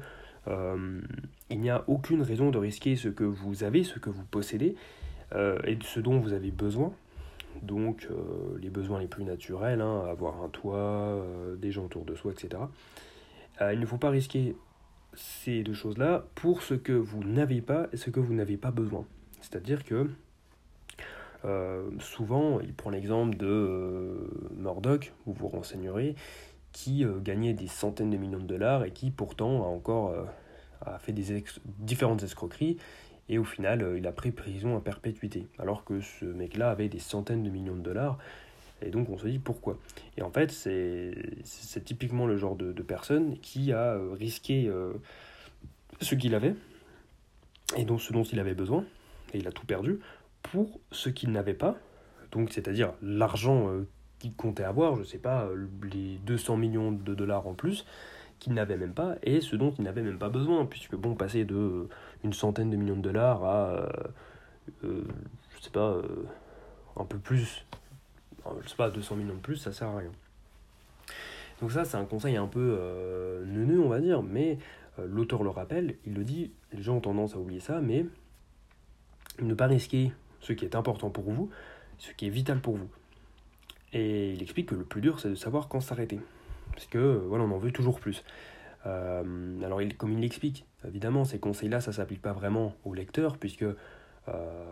euh, 0.47 1.01
il 1.49 1.59
n'y 1.59 1.69
a 1.69 1.83
aucune 1.87 2.21
raison 2.21 2.49
de 2.49 2.57
risquer 2.57 2.95
ce 2.95 3.07
que 3.07 3.23
vous 3.23 3.63
avez, 3.63 3.83
ce 3.83 3.99
que 3.99 4.09
vous 4.09 4.23
possédez, 4.23 4.75
euh, 5.33 5.59
et 5.65 5.77
ce 5.83 5.99
dont 5.99 6.19
vous 6.19 6.33
avez 6.33 6.51
besoin. 6.51 6.93
Donc, 7.61 8.07
euh, 8.09 8.57
les 8.61 8.69
besoins 8.69 8.99
les 8.99 9.07
plus 9.07 9.23
naturels, 9.23 9.81
hein, 9.81 10.05
avoir 10.09 10.41
un 10.43 10.49
toit, 10.49 11.23
des 11.57 11.71
gens 11.71 11.85
autour 11.85 12.05
de 12.05 12.15
soi, 12.15 12.31
etc. 12.31 12.63
il 13.61 13.79
ne 13.79 13.85
faut 13.85 13.97
pas 13.97 14.09
risquer 14.09 14.55
ces 15.15 15.63
deux 15.63 15.73
choses-là 15.73 16.25
pour 16.35 16.61
ce 16.61 16.73
que 16.73 16.93
vous 16.93 17.23
n'avez 17.23 17.61
pas 17.61 17.87
et 17.91 17.97
ce 17.97 18.09
que 18.09 18.19
vous 18.19 18.33
n'avez 18.33 18.57
pas 18.57 18.71
besoin. 18.71 19.05
C'est-à-dire 19.41 19.83
que 19.83 20.07
euh, 21.45 21.89
souvent, 21.99 22.59
il 22.59 22.73
prend 22.73 22.89
l'exemple 22.89 23.37
de 23.37 23.47
euh, 23.47 24.29
Murdoch, 24.57 25.13
vous 25.25 25.33
vous 25.33 25.47
renseignerez, 25.47 26.15
qui 26.71 27.05
euh, 27.05 27.19
gagnait 27.19 27.53
des 27.53 27.67
centaines 27.67 28.09
de 28.09 28.17
millions 28.17 28.39
de 28.39 28.45
dollars 28.45 28.83
et 28.83 28.91
qui 28.91 29.11
pourtant 29.11 29.63
a 29.63 29.67
encore 29.67 30.13
a 30.85 30.97
fait 30.97 31.11
des 31.11 31.43
différentes 31.79 32.23
escroqueries 32.23 32.77
et 33.29 33.37
au 33.37 33.43
final 33.43 33.95
il 33.97 34.05
a 34.07 34.11
pris 34.11 34.31
prison 34.31 34.75
à 34.77 34.81
perpétuité. 34.81 35.47
Alors 35.57 35.83
que 35.85 36.01
ce 36.01 36.25
mec 36.25 36.57
là 36.57 36.69
avait 36.71 36.89
des 36.89 36.99
centaines 36.99 37.43
de 37.43 37.49
millions 37.49 37.75
de 37.75 37.81
dollars. 37.81 38.17
Et 38.81 38.91
donc 38.91 39.09
on 39.09 39.17
se 39.17 39.27
dit 39.27 39.39
pourquoi? 39.39 39.77
Et 40.17 40.21
en 40.21 40.31
fait 40.31 40.51
c'est 40.51 41.83
typiquement 41.85 42.27
le 42.27 42.37
genre 42.37 42.55
de, 42.55 42.71
personne 42.81 43.37
qui 43.39 43.71
a 43.71 43.97
risqué 44.13 44.71
ce 46.01 46.15
qu'il 46.15 46.33
avait 46.35 46.55
et 47.77 47.85
donc 47.85 48.01
ce 48.01 48.13
dont 48.13 48.23
il 48.23 48.39
avait 48.39 48.55
besoin. 48.55 48.83
Et 49.33 49.37
il 49.37 49.47
a 49.47 49.51
tout 49.51 49.65
perdu 49.65 49.99
pour 50.41 50.79
ce 50.91 51.09
qu'il 51.09 51.31
n'avait 51.31 51.53
pas, 51.53 51.77
donc 52.31 52.51
c'est-à-dire 52.51 52.93
l'argent 53.01 53.69
euh, 53.69 53.87
qu'il 54.19 54.33
comptait 54.33 54.63
avoir, 54.63 54.95
je 54.95 55.01
ne 55.01 55.05
sais 55.05 55.17
pas, 55.17 55.45
euh, 55.45 55.67
les 55.91 56.17
200 56.25 56.57
millions 56.57 56.91
de 56.91 57.13
dollars 57.13 57.47
en 57.47 57.53
plus, 57.53 57.85
qu'il 58.39 58.53
n'avait 58.53 58.77
même 58.77 58.93
pas, 58.93 59.15
et 59.23 59.41
ce 59.41 59.55
dont 59.55 59.73
il 59.77 59.83
n'avait 59.83 60.01
même 60.01 60.17
pas 60.17 60.29
besoin, 60.29 60.65
puisque 60.65 60.95
bon, 60.95 61.15
passer 61.15 61.45
de 61.45 61.55
euh, 61.55 61.89
une 62.23 62.33
centaine 62.33 62.69
de 62.69 62.77
millions 62.77 62.95
de 62.95 63.01
dollars 63.01 63.43
à, 63.43 63.89
euh, 64.83 65.03
je 65.57 65.61
sais 65.61 65.69
pas, 65.71 65.97
un 66.95 67.05
peu 67.05 67.17
plus, 67.17 67.65
je 68.63 68.69
sais 68.69 68.75
pas, 68.75 68.89
200 68.89 69.15
millions 69.17 69.35
de 69.35 69.39
plus, 69.39 69.57
ça 69.57 69.71
sert 69.71 69.89
à 69.89 69.97
rien. 69.97 70.11
Donc 71.61 71.71
ça, 71.71 71.83
c'est 71.83 71.97
un 71.97 72.05
conseil 72.05 72.37
un 72.37 72.47
peu 72.47 72.79
neuneux, 73.45 73.81
on 73.81 73.89
va 73.89 73.99
dire, 73.99 74.23
mais 74.23 74.57
l'auteur 74.97 75.43
le 75.43 75.49
rappelle, 75.49 75.95
il 76.05 76.13
le 76.13 76.23
dit, 76.23 76.51
les 76.71 76.81
gens 76.81 76.95
ont 76.95 77.01
tendance 77.01 77.35
à 77.35 77.39
oublier 77.39 77.59
ça, 77.59 77.81
mais 77.81 78.05
ne 79.41 79.53
pas 79.53 79.67
risquer 79.67 80.11
ce 80.39 80.53
qui 80.53 80.65
est 80.65 80.75
important 80.75 81.09
pour 81.09 81.25
vous, 81.31 81.49
ce 81.97 82.11
qui 82.13 82.27
est 82.27 82.29
vital 82.29 82.59
pour 82.59 82.77
vous. 82.77 82.89
Et 83.93 84.33
il 84.33 84.41
explique 84.41 84.69
que 84.69 84.75
le 84.75 84.83
plus 84.83 85.01
dur, 85.01 85.19
c'est 85.19 85.29
de 85.29 85.35
savoir 85.35 85.67
quand 85.67 85.81
s'arrêter. 85.81 86.19
Parce 86.79 86.87
que, 86.87 87.21
voilà, 87.27 87.43
on 87.43 87.51
en 87.51 87.57
veut 87.57 87.73
toujours 87.73 87.99
plus. 87.99 88.23
Euh, 88.85 89.61
alors, 89.65 89.81
il, 89.81 89.97
comme 89.97 90.13
il 90.13 90.21
l'explique, 90.21 90.65
évidemment, 90.87 91.25
ces 91.25 91.37
conseils-là, 91.37 91.81
ça 91.81 91.91
ne 91.91 91.95
s'applique 91.97 92.21
pas 92.21 92.31
vraiment 92.31 92.73
au 92.85 92.93
lecteur, 92.93 93.35
puisque 93.35 93.63
euh, 93.63 93.75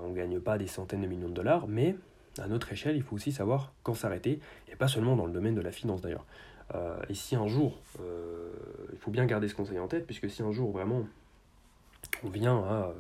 on 0.06 0.12
ne 0.12 0.16
gagne 0.16 0.40
pas 0.40 0.58
des 0.58 0.68
centaines 0.68 1.02
de 1.02 1.08
millions 1.08 1.28
de 1.28 1.34
dollars, 1.34 1.68
mais 1.68 1.98
à 2.40 2.48
notre 2.48 2.72
échelle, 2.72 2.96
il 2.96 3.04
faut 3.04 3.18
aussi 3.18 3.34
savoir 3.34 3.74
quand 3.84 3.94
s'arrêter, 3.94 4.40
et 4.72 4.78
pas 4.78 4.88
seulement 4.88 5.18
dans 5.18 5.26
le 5.26 5.34
domaine 5.34 5.54
de 5.54 5.60
la 5.60 5.74
finance 5.74 6.00
d'ailleurs. 6.00 6.26
Euh, 6.76 6.98
et 7.10 7.14
si 7.14 7.36
un 7.36 7.48
jour, 7.48 7.78
il 8.00 8.98
faut 9.00 9.12
bien 9.12 9.26
garder 9.26 9.50
ce 9.50 9.56
conseil 9.56 9.78
en 9.78 9.90
tête, 9.90 10.06
puisque 10.06 10.30
si 10.30 10.42
un 10.42 10.54
jour 10.54 10.72
vraiment 10.72 11.06
on 12.24 12.30
vient 12.30 12.58
à 12.60 12.94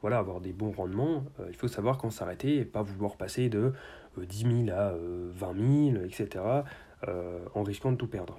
voilà, 0.00 0.18
avoir 0.18 0.40
des 0.40 0.52
bons 0.52 0.72
rendements, 0.72 1.24
il 1.46 1.54
faut 1.54 1.68
savoir 1.68 1.98
quand 1.98 2.10
s'arrêter 2.10 2.56
et 2.56 2.64
pas 2.64 2.82
vouloir 2.82 3.16
passer 3.16 3.48
de 3.48 3.74
10 4.16 4.64
000 4.66 4.76
à 4.76 4.92
20 4.96 5.92
000, 5.92 6.04
etc., 6.04 6.62
en 7.06 7.62
risquant 7.62 7.92
de 7.92 7.96
tout 7.96 8.06
perdre. 8.06 8.38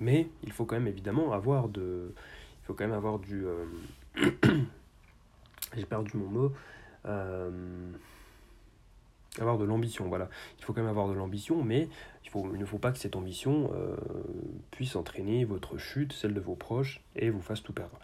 Mais 0.00 0.28
il 0.42 0.52
faut 0.52 0.64
quand 0.64 0.76
même 0.76 0.88
évidemment 0.88 1.32
avoir 1.32 1.68
de, 1.68 2.12
il 2.62 2.66
faut 2.66 2.74
quand 2.74 2.84
même 2.84 2.96
avoir 2.96 3.18
du, 3.18 3.44
j'ai 5.76 5.84
perdu 5.86 6.16
mon 6.16 6.28
mot, 6.28 6.52
avoir 9.38 9.58
de 9.58 9.64
l'ambition, 9.64 10.08
voilà. 10.08 10.28
Il 10.58 10.64
faut 10.64 10.72
quand 10.72 10.80
même 10.82 10.90
avoir 10.90 11.08
de 11.08 11.14
l'ambition, 11.14 11.62
mais 11.62 11.88
il, 12.24 12.30
faut, 12.30 12.46
ne 12.46 12.64
faut 12.64 12.78
pas 12.78 12.92
que 12.92 12.98
cette 12.98 13.16
ambition 13.16 13.70
euh, 13.74 13.96
puisse 14.70 14.96
entraîner 14.96 15.44
votre 15.44 15.78
chute, 15.78 16.12
celle 16.12 16.34
de 16.34 16.40
vos 16.40 16.54
proches, 16.54 17.00
et 17.16 17.30
vous 17.30 17.40
fasse 17.40 17.62
tout 17.62 17.72
perdre. 17.72 17.98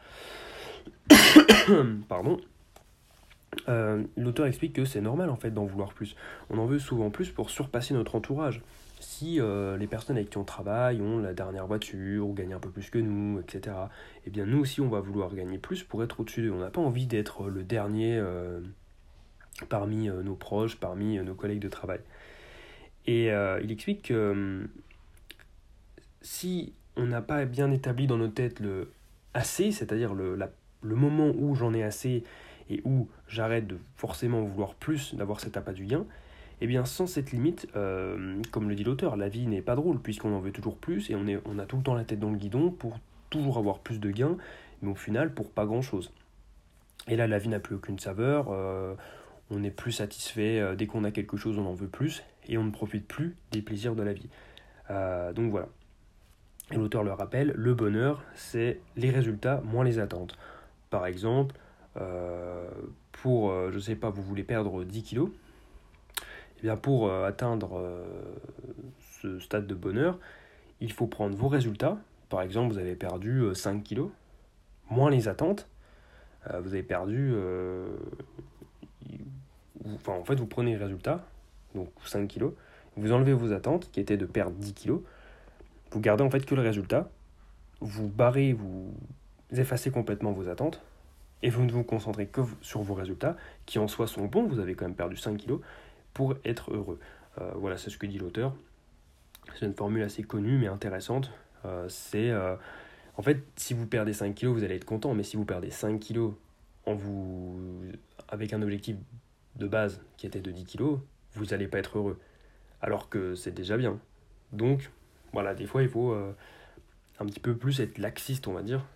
Pardon. 2.08 2.38
Euh, 3.68 4.04
l'auteur 4.16 4.46
explique 4.46 4.74
que 4.74 4.84
c'est 4.84 5.00
normal 5.00 5.30
en 5.30 5.36
fait 5.36 5.50
d'en 5.50 5.64
vouloir 5.64 5.92
plus. 5.92 6.16
On 6.48 6.58
en 6.58 6.66
veut 6.66 6.78
souvent 6.78 7.10
plus 7.10 7.30
pour 7.30 7.50
surpasser 7.50 7.92
notre 7.94 8.14
entourage. 8.14 8.62
Si 9.00 9.40
euh, 9.40 9.76
les 9.76 9.86
personnes 9.86 10.16
avec 10.16 10.30
qui 10.30 10.38
on 10.38 10.44
travaille 10.44 11.00
ont 11.00 11.18
la 11.18 11.32
dernière 11.32 11.66
voiture 11.66 12.26
ou 12.26 12.34
gagnent 12.34 12.54
un 12.54 12.60
peu 12.60 12.70
plus 12.70 12.90
que 12.90 12.98
nous, 12.98 13.40
etc., 13.40 13.76
eh 14.26 14.30
bien 14.30 14.44
nous 14.44 14.58
aussi 14.58 14.80
on 14.80 14.88
va 14.88 15.00
vouloir 15.00 15.34
gagner 15.34 15.58
plus 15.58 15.84
pour 15.84 16.02
être 16.02 16.20
au-dessus 16.20 16.42
d'eux. 16.42 16.52
On 16.52 16.58
n'a 16.58 16.70
pas 16.70 16.80
envie 16.80 17.06
d'être 17.06 17.48
le 17.48 17.62
dernier 17.62 18.20
parmi 19.66 20.08
euh, 20.08 20.22
nos 20.22 20.34
proches, 20.34 20.76
parmi 20.76 21.18
euh, 21.18 21.22
nos 21.22 21.34
collègues 21.34 21.60
de 21.60 21.68
travail. 21.68 22.00
Et 23.06 23.32
euh, 23.32 23.60
il 23.62 23.72
explique 23.72 24.08
que 24.08 24.68
si 26.20 26.72
on 26.96 27.06
n'a 27.06 27.22
pas 27.22 27.44
bien 27.44 27.70
établi 27.70 28.06
dans 28.06 28.18
nos 28.18 28.28
têtes 28.28 28.60
le 28.60 28.90
assez, 29.34 29.72
c'est-à-dire 29.72 30.14
le, 30.14 30.38
le 30.82 30.94
moment 30.94 31.32
où 31.36 31.54
j'en 31.54 31.72
ai 31.72 31.82
assez 31.82 32.24
et 32.70 32.82
où 32.84 33.08
j'arrête 33.28 33.66
de 33.66 33.78
forcément 33.96 34.42
vouloir 34.42 34.74
plus, 34.74 35.14
d'avoir 35.14 35.40
cet 35.40 35.56
appât 35.56 35.72
du 35.72 35.86
gain, 35.86 36.04
eh 36.60 36.66
bien 36.66 36.84
sans 36.84 37.06
cette 37.06 37.32
limite, 37.32 37.68
comme 37.72 38.68
le 38.68 38.74
dit 38.74 38.84
l'auteur, 38.84 39.16
la 39.16 39.28
vie 39.28 39.46
n'est 39.46 39.62
pas 39.62 39.76
drôle 39.76 40.00
puisqu'on 40.00 40.34
en 40.34 40.40
veut 40.40 40.52
toujours 40.52 40.76
plus 40.76 41.10
et 41.10 41.14
on, 41.14 41.58
a 41.58 41.66
tout 41.66 41.76
le 41.76 41.82
temps 41.82 41.94
la 41.94 42.04
tête 42.04 42.18
dans 42.18 42.30
le 42.30 42.36
guidon 42.36 42.70
pour 42.70 42.98
toujours 43.30 43.58
avoir 43.58 43.78
plus 43.78 44.00
de 44.00 44.10
gains, 44.10 44.36
mais 44.82 44.90
au 44.90 44.96
final 44.96 45.32
pour 45.32 45.50
pas 45.50 45.66
grand-chose. 45.66 46.12
Et 47.06 47.16
là, 47.16 47.26
la 47.26 47.38
vie 47.38 47.48
n'a 47.48 47.60
plus 47.60 47.76
aucune 47.76 47.98
saveur, 47.98 48.50
on 49.50 49.60
n'est 49.60 49.70
plus 49.70 49.92
satisfait, 49.92 50.60
euh, 50.60 50.74
dès 50.74 50.86
qu'on 50.86 51.04
a 51.04 51.10
quelque 51.10 51.36
chose 51.36 51.58
on 51.58 51.66
en 51.66 51.72
veut 51.72 51.88
plus, 51.88 52.22
et 52.48 52.58
on 52.58 52.64
ne 52.64 52.70
profite 52.70 53.06
plus 53.06 53.36
des 53.50 53.62
plaisirs 53.62 53.94
de 53.94 54.02
la 54.02 54.12
vie. 54.12 54.28
Euh, 54.90 55.32
donc 55.32 55.50
voilà. 55.50 55.68
Et 56.70 56.76
l'auteur 56.76 57.02
le 57.02 57.12
rappelle, 57.12 57.52
le 57.56 57.74
bonheur, 57.74 58.22
c'est 58.34 58.80
les 58.96 59.10
résultats 59.10 59.62
moins 59.64 59.84
les 59.84 59.98
attentes. 59.98 60.36
Par 60.90 61.06
exemple, 61.06 61.54
euh, 61.98 62.68
pour, 63.12 63.52
je 63.70 63.78
sais 63.78 63.96
pas, 63.96 64.10
vous 64.10 64.22
voulez 64.22 64.44
perdre 64.44 64.84
10 64.84 65.02
kilos, 65.02 65.30
eh 66.58 66.62
bien 66.62 66.76
pour 66.76 67.12
atteindre 67.12 67.82
ce 69.22 69.38
stade 69.38 69.66
de 69.66 69.74
bonheur, 69.74 70.18
il 70.80 70.92
faut 70.92 71.06
prendre 71.06 71.36
vos 71.36 71.48
résultats. 71.48 71.98
Par 72.28 72.42
exemple, 72.42 72.72
vous 72.72 72.78
avez 72.78 72.94
perdu 72.94 73.42
5 73.54 73.82
kilos, 73.82 74.10
moins 74.90 75.10
les 75.10 75.28
attentes. 75.28 75.68
vous 76.46 76.74
avez 76.74 76.82
perdu 76.82 77.34
enfin, 79.94 80.12
en 80.12 80.24
fait, 80.24 80.34
vous 80.34 80.46
prenez 80.46 80.72
les 80.72 80.76
résultats, 80.76 81.24
donc 81.74 81.88
5 82.04 82.26
kilos, 82.28 82.52
vous 82.96 83.12
enlevez 83.12 83.32
vos 83.32 83.52
attentes, 83.52 83.90
qui 83.90 84.00
étaient 84.00 84.16
de 84.16 84.26
perdre 84.26 84.56
10 84.56 84.74
kilos, 84.74 85.00
vous 85.90 86.00
gardez 86.00 86.24
en 86.24 86.30
fait 86.30 86.44
que 86.44 86.54
le 86.54 86.62
résultat, 86.62 87.08
vous 87.80 88.08
barrez, 88.08 88.52
vous 88.52 88.92
effacez 89.52 89.90
complètement 89.90 90.32
vos 90.32 90.48
attentes, 90.48 90.82
et 91.42 91.50
vous 91.50 91.62
ne 91.62 91.70
vous 91.70 91.84
concentrez 91.84 92.26
que 92.26 92.40
sur 92.60 92.82
vos 92.82 92.94
résultats, 92.94 93.36
qui 93.64 93.78
en 93.78 93.86
soi 93.88 94.06
sont 94.06 94.26
bons, 94.26 94.46
vous 94.46 94.58
avez 94.58 94.74
quand 94.74 94.86
même 94.86 94.96
perdu 94.96 95.16
5 95.16 95.36
kilos, 95.36 95.60
pour 96.14 96.34
être 96.44 96.72
heureux. 96.72 96.98
Euh, 97.40 97.50
voilà, 97.56 97.76
c'est 97.76 97.90
ce 97.90 97.98
que 97.98 98.06
dit 98.06 98.18
l'auteur. 98.18 98.54
C'est 99.58 99.66
une 99.66 99.74
formule 99.74 100.02
assez 100.02 100.22
connue 100.22 100.58
mais 100.58 100.66
intéressante. 100.66 101.30
Euh, 101.64 101.88
c'est 101.88 102.30
euh, 102.30 102.56
en 103.16 103.22
fait, 103.22 103.42
si 103.56 103.74
vous 103.74 103.86
perdez 103.86 104.12
5 104.12 104.34
kilos, 104.34 104.56
vous 104.56 104.64
allez 104.64 104.76
être 104.76 104.84
content, 104.84 105.14
mais 105.14 105.22
si 105.22 105.36
vous 105.36 105.44
perdez 105.44 105.70
5 105.70 105.98
kilos 105.98 106.34
en 106.86 106.94
vous, 106.94 107.58
avec 108.28 108.52
un 108.52 108.62
objectif 108.62 108.96
de 109.56 109.66
base 109.66 110.00
qui 110.16 110.26
était 110.26 110.40
de 110.40 110.50
10 110.50 110.64
kg, 110.64 110.98
vous 111.34 111.46
n'allez 111.46 111.68
pas 111.68 111.78
être 111.78 111.98
heureux. 111.98 112.18
Alors 112.80 113.08
que 113.08 113.34
c'est 113.34 113.52
déjà 113.52 113.76
bien. 113.76 113.98
Donc, 114.52 114.90
voilà, 115.32 115.54
des 115.54 115.66
fois, 115.66 115.82
il 115.82 115.88
faut 115.88 116.14
un 117.18 117.26
petit 117.26 117.40
peu 117.40 117.56
plus 117.56 117.80
être 117.80 117.98
laxiste, 117.98 118.46
on 118.46 118.52
va 118.52 118.62
dire. 118.62 118.86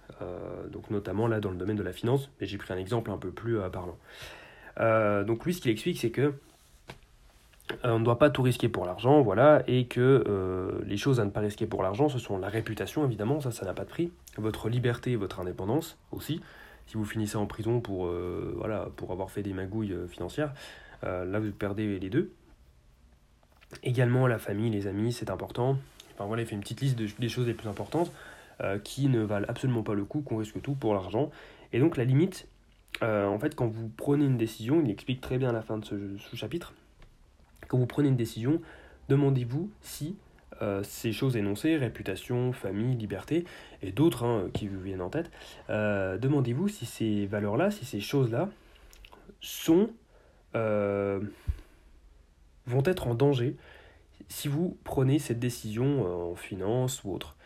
Donc, 0.71 0.89
notamment 0.91 1.27
là, 1.27 1.41
dans 1.41 1.51
le 1.51 1.57
domaine 1.57 1.77
de 1.77 1.83
la 1.83 1.93
finance. 1.93 2.31
Mais 2.41 2.47
j'ai 2.47 2.59
pris 2.59 2.73
un 2.73 2.79
exemple 2.79 3.11
un 3.11 3.19
peu 3.19 3.33
plus 3.33 3.59
parlant. 3.73 3.99
donc, 5.27 5.45
lui, 5.45 5.53
ce 5.53 5.61
qu'il 5.61 5.73
explique, 5.73 5.99
c'est 5.99 6.13
que 6.13 6.33
on 7.85 7.99
ne 7.99 8.05
doit 8.05 8.19
pas 8.19 8.31
tout 8.31 8.43
risquer 8.43 8.69
pour 8.69 8.85
l'argent, 8.85 9.23
voilà, 9.23 9.63
et 9.67 9.87
que 9.87 10.83
les 10.87 10.97
choses 10.97 11.21
à 11.21 11.25
ne 11.25 11.31
pas 11.31 11.41
risquer 11.41 11.67
pour 11.67 11.83
l'argent, 11.83 12.09
ce 12.09 12.19
sont 12.19 12.39
la 12.39 12.49
réputation, 12.49 13.05
évidemment, 13.05 13.41
ça, 13.41 13.51
ça 13.51 13.65
n'a 13.65 13.75
pas 13.75 13.85
de 13.85 13.89
prix, 13.89 14.13
votre 14.39 14.69
liberté, 14.69 15.17
votre 15.17 15.41
indépendance 15.41 15.99
aussi, 16.11 16.41
si 16.87 16.97
vous 16.97 17.05
finissez 17.05 17.37
en 17.37 17.47
prison 17.47 17.81
pour, 17.81 18.07
euh, 18.07 18.61
avoir 19.09 19.31
fait 19.31 19.43
des 19.43 19.53
magouilles 19.53 19.93
euh, 19.93 20.07
financières, 20.07 20.53
euh, 21.05 21.25
là 21.25 21.41
vous 21.41 21.51
perdez 21.51 21.99
les 21.99 22.11
deux. 22.11 22.33
Également 23.83 24.27
la 24.27 24.39
famille, 24.39 24.71
les 24.71 24.87
amis, 24.87 25.13
c'est 25.13 25.31
important. 25.31 25.79
Enfin 26.13 26.27
voilà, 26.27 26.43
il 26.43 26.47
fait 26.47 26.55
une 26.55 26.61
petite 26.61 26.83
liste 26.83 26.99
des 26.99 27.29
choses 27.29 27.47
les 27.47 27.55
plus 27.55 27.69
importantes 27.69 28.13
qui 28.85 29.09
ne 29.09 29.23
valent 29.23 29.47
absolument 29.49 29.83
pas 29.83 29.95
le 29.95 30.05
coup, 30.05 30.21
qu'on 30.21 30.37
risque 30.37 30.61
tout 30.63 30.75
pour 30.75 30.95
l'argent. 30.95 31.33
Et 31.73 31.81
donc 31.81 31.97
la 31.97 32.05
limite, 32.05 32.47
en 33.01 33.39
fait, 33.39 33.57
quand 33.57 33.67
vous 33.67 33.89
prenez 33.89 34.27
une 34.27 34.37
décision, 34.37 34.83
il 34.85 34.91
explique 34.91 35.21
très 35.21 35.39
bien 35.39 35.49
à 35.49 35.53
la 35.53 35.63
fin 35.63 35.79
de 35.79 35.85
ce, 35.85 35.97
ce 36.19 36.37
chapitre, 36.37 36.75
quand 37.69 37.79
vous 37.79 37.87
prenez 37.87 38.09
une 38.09 38.17
décision, 38.17 38.61
demandez-vous 39.09 39.71
si 39.81 40.17
euh, 40.61 40.83
ces 40.85 41.13
choses 41.13 41.37
énoncées, 41.37 41.77
réputation, 41.77 42.53
famille, 42.53 42.95
liberté, 42.95 43.45
et 43.83 43.91
d'autres 43.91 44.25
hein, 44.25 44.49
qui 44.53 44.69
vous 44.69 44.81
viennent 44.81 45.01
en 45.01 45.11
tête, 45.11 45.31
euh, 45.71 46.19
demandez-vous 46.19 46.69
si 46.69 46.87
ces 46.87 47.27
valeurs-là, 47.27 47.71
si 47.71 47.85
ces 47.85 48.01
choses-là 48.01 48.49
sont 49.41 49.91
euh, 50.55 51.21
vont 52.67 52.83
être 52.85 53.09
en 53.09 53.15
danger 53.15 53.57
si 54.29 54.47
vous 54.47 54.77
prenez 54.85 55.19
cette 55.19 55.41
décision 55.41 56.31
en 56.31 56.35
finance 56.37 57.03
ou 57.05 57.13
autre. 57.13 57.37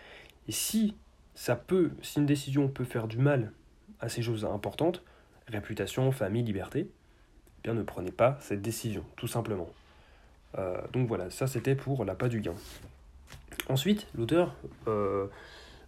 Et 0.47 0.53
si 0.53 0.95
ça 1.35 1.57
peut, 1.57 1.91
si 2.03 2.19
une 2.19 2.27
décision 2.27 2.69
peut 2.69 2.85
faire 2.85 3.09
du 3.09 3.19
mal 3.19 3.53
à 4.01 4.09
ces 4.09 4.23
choses 4.23 4.45
importantes, 4.45 5.03
réputation, 5.49 6.13
famille, 6.13 6.43
liberté, 6.43 6.89
eh 6.89 7.63
bien 7.63 7.75
ne 7.75 7.83
prenez 7.83 8.13
pas 8.13 8.37
cette 8.41 8.63
décision, 8.63 9.05
tout 9.17 9.27
simplement. 9.27 9.69
Donc 10.93 11.09
voilà, 11.09 11.31
ça 11.31 11.47
c'était 11.47 11.75
pour 11.75 12.05
la 12.05 12.15
pas 12.15 12.29
du 12.29 12.41
gain. 12.41 12.55
Ensuite, 13.69 14.07
l'auteur 14.17 14.55
euh, 14.87 15.27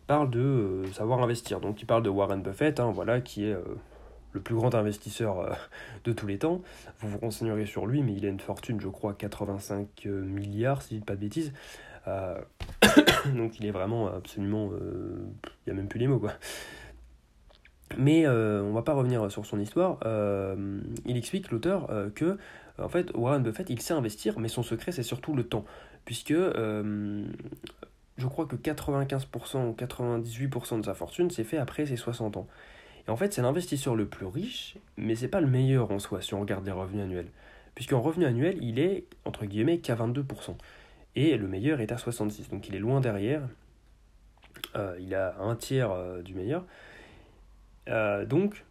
parle 0.07 0.31
de 0.31 0.41
euh, 0.41 0.93
savoir 0.93 1.23
investir. 1.23 1.61
Donc 1.61 1.81
il 1.81 1.87
parle 1.87 2.03
de 2.03 2.09
Warren 2.09 2.43
Buffett, 2.43 2.81
hein, 2.81 2.91
voilà, 2.93 3.21
qui 3.21 3.45
est 3.45 3.53
euh, 3.53 3.63
le 4.33 4.41
plus 4.41 4.57
grand 4.57 4.75
investisseur 4.75 5.57
de 6.05 6.13
tous 6.13 6.27
les 6.27 6.39
temps. 6.39 6.61
Vous 6.99 7.09
vous 7.09 7.19
renseignerez 7.19 7.67
sur 7.67 7.87
lui, 7.87 8.03
mais 8.03 8.15
il 8.15 8.27
a 8.27 8.29
une 8.29 8.41
fortune, 8.41 8.81
je 8.81 8.89
crois, 8.89 9.15
85 9.15 10.07
milliards, 10.07 10.83
si 10.83 10.97
je 10.97 11.01
dis 11.01 11.05
pas 11.05 11.15
de 11.15 11.21
bêtises. 11.21 11.53
donc 13.37 13.61
il 13.61 13.67
est 13.67 13.71
vraiment 13.71 14.09
absolument... 14.09 14.71
Il 14.73 15.73
n'y 15.73 15.73
a 15.73 15.75
même 15.75 15.89
plus 15.89 15.99
les 15.99 16.07
mots, 16.07 16.19
quoi. 16.19 16.33
Mais 17.99 18.27
on 18.27 18.73
va 18.73 18.81
pas 18.81 18.95
revenir 18.95 19.31
sur 19.31 19.45
son 19.45 19.61
histoire. 19.61 19.99
il 21.05 21.17
explique, 21.17 21.51
l'auteur, 21.51 21.89
que 22.15 22.39
en 22.79 22.89
fait, 22.89 23.11
Warren 23.15 23.43
Buffett, 23.43 23.69
il 23.71 23.81
sait 23.81 23.95
investir, 23.95 24.39
mais 24.39 24.49
son 24.49 24.63
secret, 24.63 24.93
c'est 24.93 25.03
surtout 25.03 25.35
le 25.35 25.45
temps 25.45 25.65
puisque 26.09 26.31
euh, 26.31 27.23
je 28.17 28.27
crois 28.27 28.47
que 28.47 28.57
95% 28.57 29.69
ou 29.69 29.73
98% 29.75 30.81
de 30.81 30.85
sa 30.87 30.95
fortune 30.95 31.31
s'est 31.31 31.45
fait 31.45 31.59
après 31.59 31.85
ses 31.85 31.97
60 31.97 32.39
ans. 32.39 32.47
Et 33.07 33.11
en 33.11 33.17
fait, 33.17 33.35
c'est 33.35 33.43
l'investisseur 33.43 33.95
le 33.95 34.07
plus 34.07 34.25
riche, 34.25 34.79
mais 34.97 35.15
c'est 35.15 35.29
pas 35.29 35.43
le 35.43 35.49
meilleur 35.49 35.91
en 35.91 35.99
soi 35.99 36.23
si 36.23 36.33
on 36.33 36.41
regarde 36.41 36.65
les 36.65 36.73
revenus 36.73 37.03
annuels. 37.03 37.29
Puisqu'en 37.75 38.01
revenu 38.01 38.25
annuel, 38.25 38.57
il 38.63 38.79
est, 38.79 39.05
entre 39.27 39.45
guillemets, 39.45 39.81
qu'à 39.81 39.97
22%. 39.97 40.57
Et 41.15 41.37
le 41.37 41.47
meilleur 41.47 41.83
est 41.83 41.93
à 41.93 41.97
66%. 41.97 42.49
Donc 42.53 42.69
il 42.69 42.75
est 42.75 42.79
loin 42.81 43.03
derrière. 43.03 43.43
Euh, 44.77 44.97
il 44.99 45.15
a 45.15 45.37
un 45.41 45.57
tiers 45.57 45.91
euh, 45.91 46.23
du 46.23 46.33
meilleur. 46.33 46.65
donc, 48.27 48.65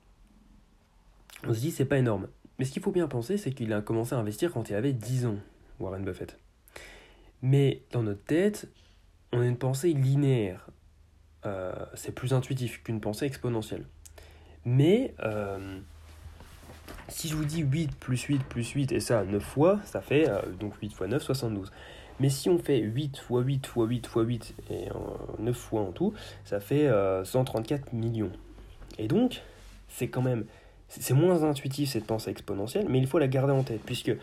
on 1.47 1.53
se 1.53 1.59
dit, 1.59 1.69
c'est 1.69 1.85
pas 1.85 1.99
énorme. 1.99 2.27
Mais 2.59 2.65
ce 2.65 2.71
qu'il 2.71 2.81
faut 2.81 2.91
bien 2.91 3.07
penser, 3.07 3.37
c'est 3.37 3.51
qu'il 3.51 3.71
a 3.73 3.81
commencé 3.81 4.15
à 4.15 4.17
investir 4.17 4.51
quand 4.51 4.69
il 4.69 4.75
avait 4.75 4.93
10 4.93 5.27
ans, 5.27 5.37
Warren 5.79 6.03
Buffett. 6.03 6.37
Mais 7.41 7.83
dans 7.91 8.03
notre 8.03 8.23
tête, 8.23 8.67
on 9.31 9.41
a 9.41 9.45
une 9.45 9.57
pensée 9.57 9.93
linéaire. 9.93 10.67
Euh, 11.45 11.73
c'est 11.93 12.13
plus 12.13 12.33
intuitif 12.33 12.81
qu'une 12.83 12.99
pensée 12.99 13.25
exponentielle. 13.25 13.85
Mais 14.65 15.13
euh, 15.23 15.79
si 17.07 17.27
je 17.27 17.35
vous 17.35 17.45
dis 17.45 17.61
8 17.61 17.95
plus 17.95 18.21
8 18.21 18.43
plus 18.43 18.69
8 18.69 18.91
et 18.91 18.99
ça 18.99 19.23
9 19.23 19.41
fois, 19.41 19.79
ça 19.85 20.01
fait 20.01 20.27
euh, 20.27 20.41
donc 20.59 20.75
8 20.81 20.93
fois 20.93 21.07
9, 21.07 21.21
72. 21.21 21.71
Mais 22.19 22.29
si 22.29 22.49
on 22.49 22.57
fait 22.57 22.79
8 22.79 23.19
fois 23.19 23.41
8 23.41 23.67
fois 23.67 23.85
8 23.85 24.07
fois 24.07 24.23
8 24.23 24.55
et 24.71 24.87
9 25.37 25.55
fois 25.55 25.81
en 25.81 25.91
tout, 25.91 26.13
ça 26.43 26.59
fait 26.59 26.89
134 27.23 27.93
millions. 27.93 28.31
Et 28.97 29.07
donc, 29.07 29.43
c'est 29.87 30.07
quand 30.07 30.23
même 30.23 30.45
c'est 30.89 31.13
moins 31.13 31.43
intuitif 31.43 31.91
cette 31.91 32.05
pensée 32.05 32.31
exponentielle, 32.31 32.87
mais 32.89 32.99
il 32.99 33.07
faut 33.07 33.19
la 33.19 33.27
garder 33.27 33.53
en 33.53 33.63
tête, 33.63 33.81
puisque 33.85 34.15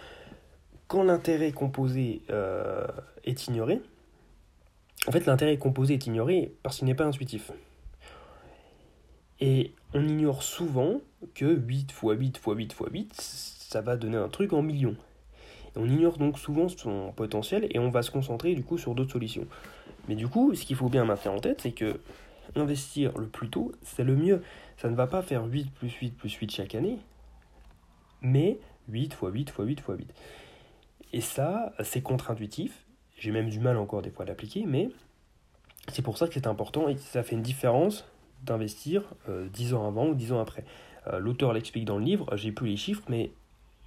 quand 0.88 1.02
l'intérêt 1.02 1.52
composé 1.52 2.22
euh, 2.30 2.86
est 3.24 3.46
ignoré, 3.46 3.80
en 5.06 5.12
fait 5.12 5.26
l'intérêt 5.26 5.56
composé 5.56 5.94
est 5.94 6.06
ignoré 6.06 6.54
parce 6.62 6.78
qu'il 6.78 6.86
n'est 6.86 6.94
pas 6.94 7.04
intuitif. 7.04 7.52
Et 9.40 9.72
on 9.92 10.06
ignore 10.06 10.42
souvent 10.42 11.00
que 11.34 11.44
8 11.44 11.92
fois 11.92 12.14
8 12.14 12.38
fois 12.38 12.54
8 12.54 12.72
fois 12.72 12.88
8, 12.90 13.12
ça 13.14 13.80
va 13.80 13.96
donner 13.96 14.16
un 14.16 14.28
truc 14.28 14.52
en 14.52 14.62
millions. 14.62 14.96
on 15.76 15.88
ignore 15.88 16.18
donc 16.18 16.38
souvent 16.38 16.68
son 16.68 17.12
potentiel 17.16 17.66
et 17.70 17.78
on 17.78 17.90
va 17.90 18.02
se 18.02 18.10
concentrer 18.10 18.54
du 18.54 18.62
coup 18.62 18.78
sur 18.78 18.94
d'autres 18.94 19.12
solutions. 19.12 19.46
Mais 20.08 20.14
du 20.14 20.28
coup, 20.28 20.54
ce 20.54 20.64
qu'il 20.64 20.76
faut 20.76 20.88
bien 20.88 21.04
maintenir 21.04 21.32
en 21.32 21.40
tête, 21.40 21.62
c'est 21.62 21.72
que 21.72 21.98
investir 22.56 23.16
le 23.18 23.26
plus 23.26 23.48
tôt, 23.48 23.72
c'est 23.82 24.04
le 24.04 24.16
mieux. 24.16 24.42
Ça 24.76 24.88
ne 24.88 24.94
va 24.94 25.06
pas 25.06 25.22
faire 25.22 25.44
8 25.44 25.72
plus 25.72 25.90
8 25.90 26.16
plus 26.16 26.32
8 26.34 26.50
chaque 26.50 26.74
année, 26.74 26.98
mais 28.20 28.58
8 28.88 29.14
fois 29.14 29.30
8 29.30 29.50
fois 29.50 29.64
8 29.64 29.80
fois 29.80 29.94
8. 29.94 30.12
Et 31.12 31.20
ça, 31.20 31.72
c'est 31.82 32.02
contre-intuitif. 32.02 32.84
J'ai 33.16 33.30
même 33.30 33.48
du 33.48 33.60
mal 33.60 33.76
encore 33.76 34.02
des 34.02 34.10
fois 34.10 34.24
à 34.24 34.28
l'appliquer, 34.28 34.64
mais 34.66 34.90
c'est 35.92 36.02
pour 36.02 36.18
ça 36.18 36.26
que 36.26 36.34
c'est 36.34 36.46
important 36.46 36.88
et 36.88 36.96
ça 36.96 37.22
fait 37.22 37.36
une 37.36 37.42
différence 37.42 38.04
d'investir 38.42 39.02
10 39.28 39.72
euh, 39.72 39.76
ans 39.76 39.86
avant 39.86 40.08
ou 40.08 40.14
10 40.14 40.32
ans 40.32 40.40
après. 40.40 40.64
Euh, 41.06 41.18
l'auteur 41.18 41.52
l'explique 41.52 41.84
dans 41.84 41.98
le 41.98 42.04
livre, 42.04 42.36
j'ai 42.36 42.52
plus 42.52 42.68
les 42.68 42.76
chiffres, 42.76 43.02
mais 43.08 43.30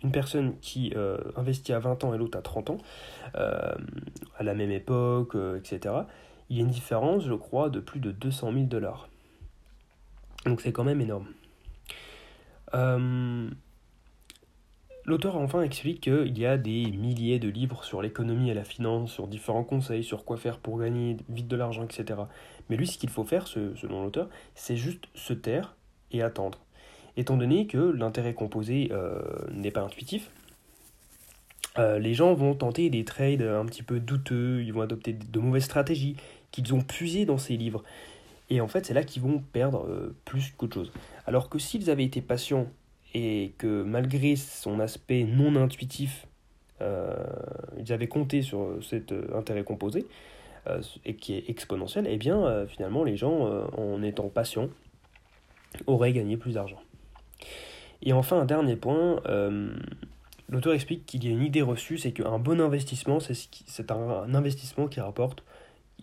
une 0.03 0.11
personne 0.11 0.57
qui 0.59 0.93
euh, 0.95 1.17
investit 1.35 1.73
à 1.73 1.79
20 1.79 2.03
ans 2.03 2.13
et 2.13 2.17
l'autre 2.17 2.37
à 2.37 2.41
30 2.41 2.69
ans, 2.69 2.77
à 3.33 4.43
la 4.43 4.53
même 4.53 4.71
époque, 4.71 5.35
etc., 5.57 5.95
il 6.49 6.57
y 6.57 6.59
a 6.59 6.63
une 6.63 6.69
différence, 6.69 7.25
je 7.25 7.33
crois, 7.33 7.69
de 7.69 7.79
plus 7.79 7.99
de 7.99 8.11
200 8.11 8.53
000 8.53 8.65
dollars. 8.65 9.09
Donc 10.45 10.61
c'est 10.61 10.71
quand 10.71 10.83
même 10.83 11.01
énorme. 11.01 11.27
L'auteur 15.07 15.37
enfin 15.37 15.61
explique 15.61 16.01
qu'il 16.01 16.37
y 16.37 16.45
a 16.45 16.57
des 16.57 16.91
milliers 16.91 17.39
de 17.39 17.47
livres 17.47 17.85
sur 17.85 18.01
l'économie 18.01 18.49
et 18.49 18.53
la 18.53 18.65
finance, 18.65 19.13
sur 19.13 19.27
différents 19.27 19.63
conseils, 19.63 20.03
sur 20.03 20.25
quoi 20.25 20.35
faire 20.35 20.57
pour 20.57 20.77
gagner 20.77 21.15
vite 21.29 21.47
de 21.47 21.55
l'argent, 21.55 21.85
etc. 21.85 22.19
Mais 22.69 22.75
lui, 22.75 22.87
ce 22.87 22.97
qu'il 22.97 23.09
faut 23.09 23.23
faire, 23.23 23.47
selon 23.47 24.03
l'auteur, 24.03 24.27
c'est 24.53 24.75
juste 24.75 25.05
se 25.15 25.31
taire 25.31 25.77
et 26.11 26.21
attendre. 26.21 26.59
Étant 27.15 27.37
donné 27.37 27.67
que 27.67 27.77
l'intérêt 27.77 28.33
composé 28.33 28.89
euh, 28.91 29.21
n'est 29.49 29.71
pas 29.71 29.81
intuitif, 29.81 30.29
euh, 31.79 31.99
les 31.99 32.13
gens 32.13 32.33
vont 32.33 32.53
tenter 32.53 32.89
des 32.89 33.05
trades 33.05 33.43
un 33.43 33.65
petit 33.65 33.83
peu 33.83 34.01
douteux, 34.01 34.61
ils 34.61 34.73
vont 34.73 34.81
adopter 34.81 35.13
de 35.13 35.39
mauvaises 35.39 35.63
stratégies 35.63 36.17
qu'ils 36.51 36.73
ont 36.73 36.81
puisées 36.81 37.25
dans 37.25 37.37
ces 37.37 37.55
livres. 37.55 37.81
Et 38.49 38.61
en 38.61 38.67
fait, 38.67 38.85
c'est 38.85 38.93
là 38.93 39.03
qu'ils 39.03 39.21
vont 39.21 39.39
perdre 39.39 39.85
euh, 39.87 40.15
plus 40.25 40.51
qu'autre 40.55 40.75
chose. 40.75 40.91
Alors 41.25 41.49
que 41.49 41.59
s'ils 41.59 41.89
avaient 41.89 42.05
été 42.05 42.21
patients 42.21 42.67
et 43.13 43.53
que 43.57 43.83
malgré 43.83 44.35
son 44.35 44.79
aspect 44.79 45.23
non 45.23 45.55
intuitif, 45.55 46.27
euh, 46.81 47.15
ils 47.77 47.91
avaient 47.91 48.07
compté 48.07 48.41
sur 48.41 48.77
cet 48.81 49.11
euh, 49.11 49.27
intérêt 49.35 49.63
composé, 49.63 50.05
et 51.05 51.15
qui 51.15 51.33
est 51.33 51.49
exponentiel, 51.49 52.07
et 52.07 52.15
eh 52.15 52.17
bien 52.17 52.65
finalement 52.67 53.05
les 53.05 53.15
gens, 53.15 53.47
en 53.77 54.03
étant 54.03 54.27
patients, 54.27 54.67
auraient 55.85 56.11
gagné 56.11 56.35
plus 56.35 56.55
d'argent. 56.55 56.81
Et 58.01 58.11
enfin, 58.11 58.41
un 58.41 58.43
dernier 58.43 58.75
point, 58.75 59.21
l'auteur 60.49 60.73
explique 60.73 61.05
qu'il 61.05 61.23
y 61.23 61.29
a 61.29 61.31
une 61.31 61.41
idée 61.41 61.61
reçue, 61.61 61.97
c'est 61.97 62.11
qu'un 62.11 62.37
bon 62.37 62.59
investissement, 62.59 63.19
c'est 63.21 63.91
un, 63.91 64.35
investissement 64.35 64.87
qui 64.87 64.99
rapporte 64.99 65.41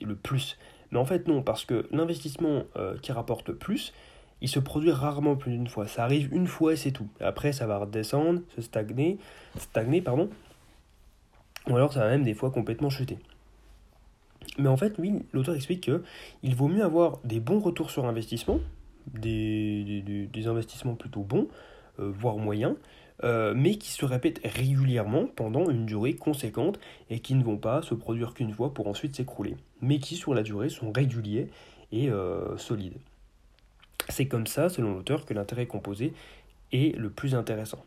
le 0.01 0.17
plus. 0.17 0.57
Mais 0.95 0.99
en 0.99 1.05
fait 1.05 1.29
non, 1.29 1.43
parce 1.43 1.67
que 1.67 1.87
l'investissement 1.91 2.63
qui 3.03 3.13
rapporte 3.13 3.53
plus, 3.53 3.93
il 4.41 4.49
se 4.49 4.59
produit 4.59 4.91
rarement 4.91 5.37
plus 5.37 5.53
d'une 5.53 5.67
fois. 5.67 5.87
Ça 5.87 6.05
arrive 6.05 6.33
une 6.33 6.47
fois 6.47 6.73
et 6.73 6.77
c'est 6.77 6.91
tout. 6.91 7.09
Après, 7.21 7.53
ça 7.53 7.67
va 7.67 7.79
redescendre, 7.79 8.41
se 8.55 8.63
stagner, 8.63 9.19
stagner, 9.57 10.01
pardon. 10.01 10.29
Ou 11.69 11.77
alors, 11.77 11.93
ça 11.93 12.01
va 12.01 12.11
même 12.11 12.25
des 12.25 12.35
fois 12.35 12.51
complètement 12.51 12.91
chuter. 12.91 13.19
Mais 14.59 14.69
en 14.69 14.77
fait, 14.77 14.99
lui, 14.99 15.23
l'auteur 15.33 15.55
explique 15.55 15.87
que 15.87 16.03
il 16.43 16.55
vaut 16.55 16.69
mieux 16.69 16.85
avoir 16.85 17.19
des 17.25 17.41
bons 17.41 17.59
retours 17.59 17.91
sur 17.91 18.05
investissement, 18.05 18.61
des, 19.07 20.29
des, 20.31 20.47
investissements 20.47 20.95
plutôt 20.95 21.23
bons, 21.23 21.49
euh, 21.99 22.13
voire 22.15 22.37
moyens, 22.37 22.77
euh, 23.23 23.55
mais 23.57 23.77
qui 23.77 23.91
se 23.93 24.05
répètent 24.05 24.41
régulièrement 24.45 25.27
pendant 25.27 25.71
une 25.71 25.87
durée 25.87 26.15
conséquente 26.15 26.81
et 27.11 27.21
qui 27.21 27.37
ne 27.37 27.45
vont 27.45 27.59
pas 27.59 27.81
se 27.81 27.95
produire 27.95 28.35
qu'une 28.35 28.53
fois 28.53 28.75
pour 28.75 28.89
ensuite 28.89 29.15
s'écrouler, 29.15 29.57
mais 29.81 30.01
qui 30.01 30.17
sur 30.17 30.35
la 30.35 30.43
durée 30.43 30.69
sont 30.69 30.91
réguliers 30.91 31.49
et 31.93 32.11
euh, 32.11 32.57
solides. 32.59 32.97
C'est 34.09 34.27
comme 34.27 34.49
ça, 34.49 34.69
selon 34.69 34.95
l'auteur, 34.95 35.27
que 35.27 35.33
l'intérêt 35.33 35.67
composé 35.67 36.13
est 36.73 36.97
le 36.99 37.09
plus 37.09 37.37
intéressant. 37.37 37.85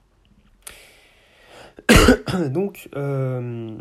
donc, 2.49 2.87
euh, 2.95 3.77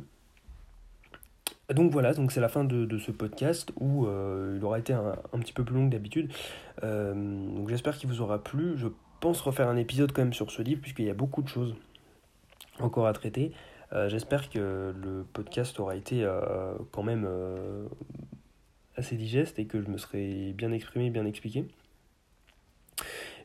donc 1.73 1.93
voilà, 1.93 2.13
donc 2.13 2.33
c'est 2.33 2.41
la 2.41 2.49
fin 2.49 2.65
de, 2.65 2.99
ce 2.99 3.13
podcast 3.13 3.71
où 3.79 4.09
il 4.55 4.65
aura 4.65 4.81
été 4.81 4.93
un, 4.93 5.15
petit 5.39 5.53
peu 5.53 5.65
plus 5.65 5.77
long 5.77 5.87
que 5.87 5.93
d'habitude. 5.93 6.33
Donc 6.83 7.69
j'espère 7.69 7.97
qu'il 7.97 8.09
vous 8.09 8.21
aura 8.21 8.43
plu. 8.43 8.77
Pense 9.21 9.41
refaire 9.41 9.69
un 9.69 9.77
épisode 9.77 10.13
quand 10.13 10.23
même 10.23 10.33
sur 10.33 10.51
ce 10.51 10.63
livre 10.63 10.81
puisqu'il 10.81 11.07
y 11.07 11.11
a 11.11 11.15
beaucoup 11.15 11.43
de 11.43 11.49
choses 11.49 11.75
encore 12.81 13.07
à 13.07 13.13
traiter. 13.13 13.53
j'espère 14.09 14.51
que 14.51 14.95
le 14.95 15.25
podcast 15.33 15.81
aura 15.81 15.97
été 15.97 16.29
quand 16.93 17.03
même 17.03 17.27
assez 18.97 19.17
digeste 19.17 19.59
et 19.59 19.67
que 19.67 19.81
je 19.81 19.89
me 19.89 19.99
serai 19.99 20.53
bien 20.53 20.73
exprimé, 20.73 21.11
bien 21.11 21.27
expliqué. 21.27 21.67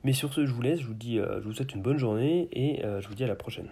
Mais 0.04 0.14
sur 0.14 0.34
ce, 0.34 0.46
je 0.46 0.52
vous 0.52 0.62
laisse, 0.62 0.80
je 0.80 0.88
vous, 0.88 0.94
dis, 0.94 1.20
euh, 1.20 1.42
je 1.42 1.48
vous 1.48 1.54
souhaite 1.54 1.74
une 1.74 1.82
bonne 1.82 1.98
journée 1.98 2.50
et 2.54 2.84
euh, 2.86 3.02
je 3.02 3.08
vous 3.08 3.14
dis 3.14 3.24
à 3.24 3.28
la 3.28 3.36
prochaine. 3.36 3.70